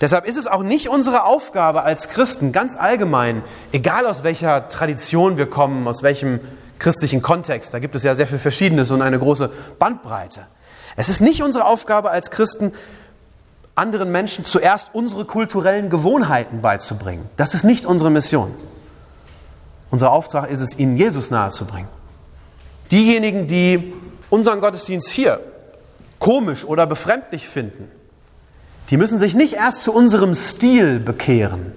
Deshalb 0.00 0.26
ist 0.26 0.36
es 0.36 0.48
auch 0.48 0.64
nicht 0.64 0.88
unsere 0.88 1.24
Aufgabe 1.24 1.84
als 1.84 2.08
Christen, 2.08 2.50
ganz 2.50 2.76
allgemein, 2.76 3.42
egal 3.70 4.04
aus 4.06 4.24
welcher 4.24 4.68
Tradition 4.68 5.36
wir 5.36 5.46
kommen, 5.46 5.86
aus 5.86 6.02
welchem 6.02 6.40
christlichen 6.82 7.22
Kontext, 7.22 7.72
da 7.72 7.78
gibt 7.78 7.94
es 7.94 8.02
ja 8.02 8.14
sehr 8.14 8.26
viel 8.26 8.38
Verschiedenes 8.38 8.90
und 8.90 9.00
eine 9.00 9.18
große 9.18 9.50
Bandbreite. 9.78 10.40
Es 10.96 11.08
ist 11.08 11.20
nicht 11.20 11.42
unsere 11.42 11.64
Aufgabe 11.64 12.10
als 12.10 12.30
Christen, 12.30 12.72
anderen 13.74 14.12
Menschen 14.12 14.44
zuerst 14.44 14.94
unsere 14.94 15.24
kulturellen 15.24 15.88
Gewohnheiten 15.88 16.60
beizubringen. 16.60 17.28
Das 17.36 17.54
ist 17.54 17.64
nicht 17.64 17.86
unsere 17.86 18.10
Mission. 18.10 18.54
Unser 19.90 20.10
Auftrag 20.10 20.50
ist 20.50 20.60
es, 20.60 20.78
ihnen 20.78 20.96
Jesus 20.96 21.30
nahezubringen. 21.30 21.88
Diejenigen, 22.90 23.46
die 23.46 23.94
unseren 24.28 24.60
Gottesdienst 24.60 25.08
hier 25.10 25.40
komisch 26.18 26.64
oder 26.64 26.86
befremdlich 26.86 27.48
finden, 27.48 27.90
die 28.90 28.96
müssen 28.96 29.18
sich 29.18 29.34
nicht 29.34 29.54
erst 29.54 29.82
zu 29.82 29.92
unserem 29.92 30.34
Stil 30.34 30.98
bekehren. 30.98 31.72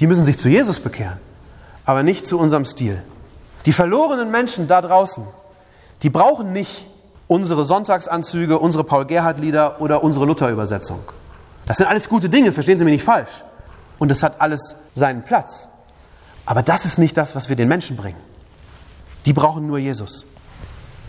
Die 0.00 0.06
müssen 0.06 0.24
sich 0.24 0.38
zu 0.38 0.48
Jesus 0.48 0.80
bekehren, 0.80 1.18
aber 1.84 2.02
nicht 2.02 2.26
zu 2.26 2.38
unserem 2.38 2.64
Stil. 2.64 3.02
Die 3.66 3.72
verlorenen 3.72 4.30
Menschen 4.30 4.68
da 4.68 4.80
draußen, 4.80 5.26
die 6.02 6.10
brauchen 6.10 6.52
nicht 6.52 6.88
unsere 7.26 7.64
Sonntagsanzüge, 7.64 8.58
unsere 8.58 8.84
Paul-Gerhardt-Lieder 8.84 9.80
oder 9.80 10.02
unsere 10.02 10.24
Luther-Übersetzung. 10.24 11.00
Das 11.66 11.76
sind 11.76 11.86
alles 11.86 12.08
gute 12.08 12.28
Dinge, 12.28 12.52
verstehen 12.52 12.78
Sie 12.78 12.84
mich 12.84 12.94
nicht 12.94 13.04
falsch. 13.04 13.44
Und 13.98 14.10
es 14.10 14.22
hat 14.22 14.40
alles 14.40 14.74
seinen 14.94 15.22
Platz. 15.22 15.68
Aber 16.46 16.62
das 16.62 16.84
ist 16.84 16.98
nicht 16.98 17.16
das, 17.16 17.36
was 17.36 17.48
wir 17.48 17.56
den 17.56 17.68
Menschen 17.68 17.96
bringen. 17.96 18.18
Die 19.26 19.32
brauchen 19.32 19.66
nur 19.66 19.78
Jesus. 19.78 20.26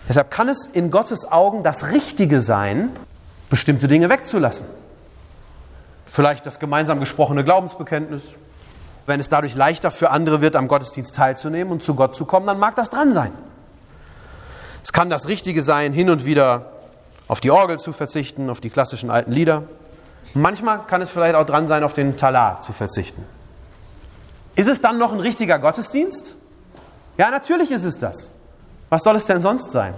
Deshalb 0.08 0.30
kann 0.30 0.48
es 0.48 0.66
in 0.72 0.90
Gottes 0.90 1.30
Augen 1.30 1.62
das 1.62 1.90
Richtige 1.90 2.40
sein, 2.40 2.90
bestimmte 3.50 3.88
Dinge 3.88 4.08
wegzulassen. 4.08 4.66
Vielleicht 6.04 6.44
das 6.46 6.58
gemeinsam 6.58 7.00
gesprochene 7.00 7.42
Glaubensbekenntnis. 7.42 8.34
Wenn 9.06 9.20
es 9.20 9.28
dadurch 9.28 9.54
leichter 9.54 9.90
für 9.90 10.10
andere 10.10 10.40
wird, 10.40 10.56
am 10.56 10.68
Gottesdienst 10.68 11.14
teilzunehmen 11.14 11.72
und 11.72 11.82
zu 11.82 11.94
Gott 11.94 12.14
zu 12.14 12.24
kommen, 12.24 12.46
dann 12.46 12.58
mag 12.58 12.76
das 12.76 12.90
dran 12.90 13.12
sein. 13.12 13.32
Es 14.84 14.92
kann 14.92 15.10
das 15.10 15.28
Richtige 15.28 15.62
sein, 15.62 15.92
hin 15.92 16.10
und 16.10 16.24
wieder 16.24 16.72
auf 17.28 17.40
die 17.40 17.50
Orgel 17.50 17.78
zu 17.78 17.92
verzichten, 17.92 18.50
auf 18.50 18.60
die 18.60 18.70
klassischen 18.70 19.10
alten 19.10 19.32
Lieder. 19.32 19.64
Manchmal 20.34 20.86
kann 20.86 21.02
es 21.02 21.10
vielleicht 21.10 21.34
auch 21.34 21.46
dran 21.46 21.66
sein, 21.66 21.84
auf 21.84 21.92
den 21.92 22.16
Talar 22.16 22.62
zu 22.62 22.72
verzichten. 22.72 23.24
Ist 24.54 24.68
es 24.68 24.80
dann 24.80 24.98
noch 24.98 25.12
ein 25.12 25.20
richtiger 25.20 25.58
Gottesdienst? 25.58 26.36
Ja, 27.16 27.30
natürlich 27.30 27.70
ist 27.70 27.84
es 27.84 27.98
das. 27.98 28.30
Was 28.88 29.02
soll 29.02 29.16
es 29.16 29.26
denn 29.26 29.40
sonst 29.40 29.70
sein? 29.70 29.94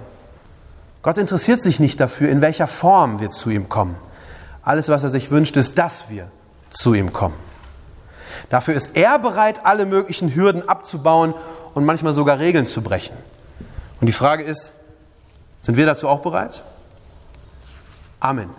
Gott 1.01 1.17
interessiert 1.17 1.61
sich 1.61 1.79
nicht 1.79 1.99
dafür, 1.99 2.29
in 2.29 2.41
welcher 2.41 2.67
Form 2.67 3.19
wir 3.19 3.29
zu 3.29 3.49
ihm 3.49 3.69
kommen. 3.69 3.95
Alles, 4.63 4.89
was 4.89 5.03
er 5.03 5.09
sich 5.09 5.29
wünscht, 5.29 5.57
ist, 5.57 5.77
dass 5.77 6.09
wir 6.09 6.27
zu 6.71 6.93
ihm 6.93 7.13
kommen. 7.13 7.35
Dafür 8.49 8.75
ist 8.75 8.91
er 8.95 9.19
bereit, 9.19 9.65
alle 9.65 9.85
möglichen 9.85 10.33
Hürden 10.33 10.67
abzubauen 10.67 11.33
und 11.73 11.85
manchmal 11.85 12.13
sogar 12.13 12.39
Regeln 12.39 12.65
zu 12.65 12.81
brechen. 12.81 13.15
Und 14.01 14.07
die 14.07 14.13
Frage 14.13 14.43
ist, 14.43 14.73
sind 15.61 15.77
wir 15.77 15.85
dazu 15.85 16.07
auch 16.07 16.19
bereit? 16.19 16.61
Amen. 18.19 18.49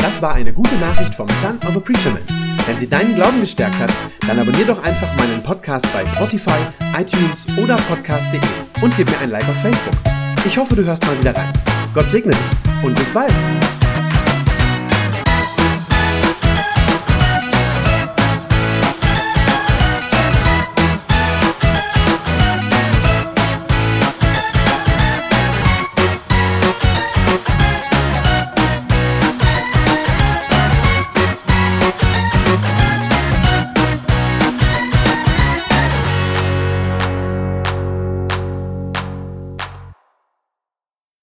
Das 0.00 0.22
war 0.22 0.34
eine 0.34 0.52
gute 0.52 0.76
Nachricht 0.76 1.14
vom 1.14 1.28
Son 1.30 1.58
of 1.68 1.76
a 1.76 1.80
Preacher 1.80 2.10
Man. 2.10 2.22
Wenn 2.66 2.78
sie 2.78 2.88
deinen 2.88 3.14
Glauben 3.14 3.40
gestärkt 3.40 3.80
hat, 3.80 3.92
dann 4.26 4.38
abonnier 4.38 4.66
doch 4.66 4.82
einfach 4.82 5.14
meinen 5.16 5.42
Podcast 5.42 5.86
bei 5.92 6.04
Spotify, 6.04 6.58
iTunes 6.96 7.46
oder 7.58 7.76
podcast.de 7.76 8.40
und 8.82 8.96
gib 8.96 9.10
mir 9.10 9.18
ein 9.18 9.30
Like 9.30 9.48
auf 9.48 9.60
Facebook. 9.60 9.94
Ich 10.44 10.56
hoffe, 10.58 10.74
du 10.74 10.84
hörst 10.84 11.04
mal 11.06 11.18
wieder 11.18 11.34
rein. 11.34 11.52
Gott 11.94 12.10
segne 12.10 12.32
dich 12.32 12.84
und 12.84 12.96
bis 12.96 13.10
bald. 13.10 13.34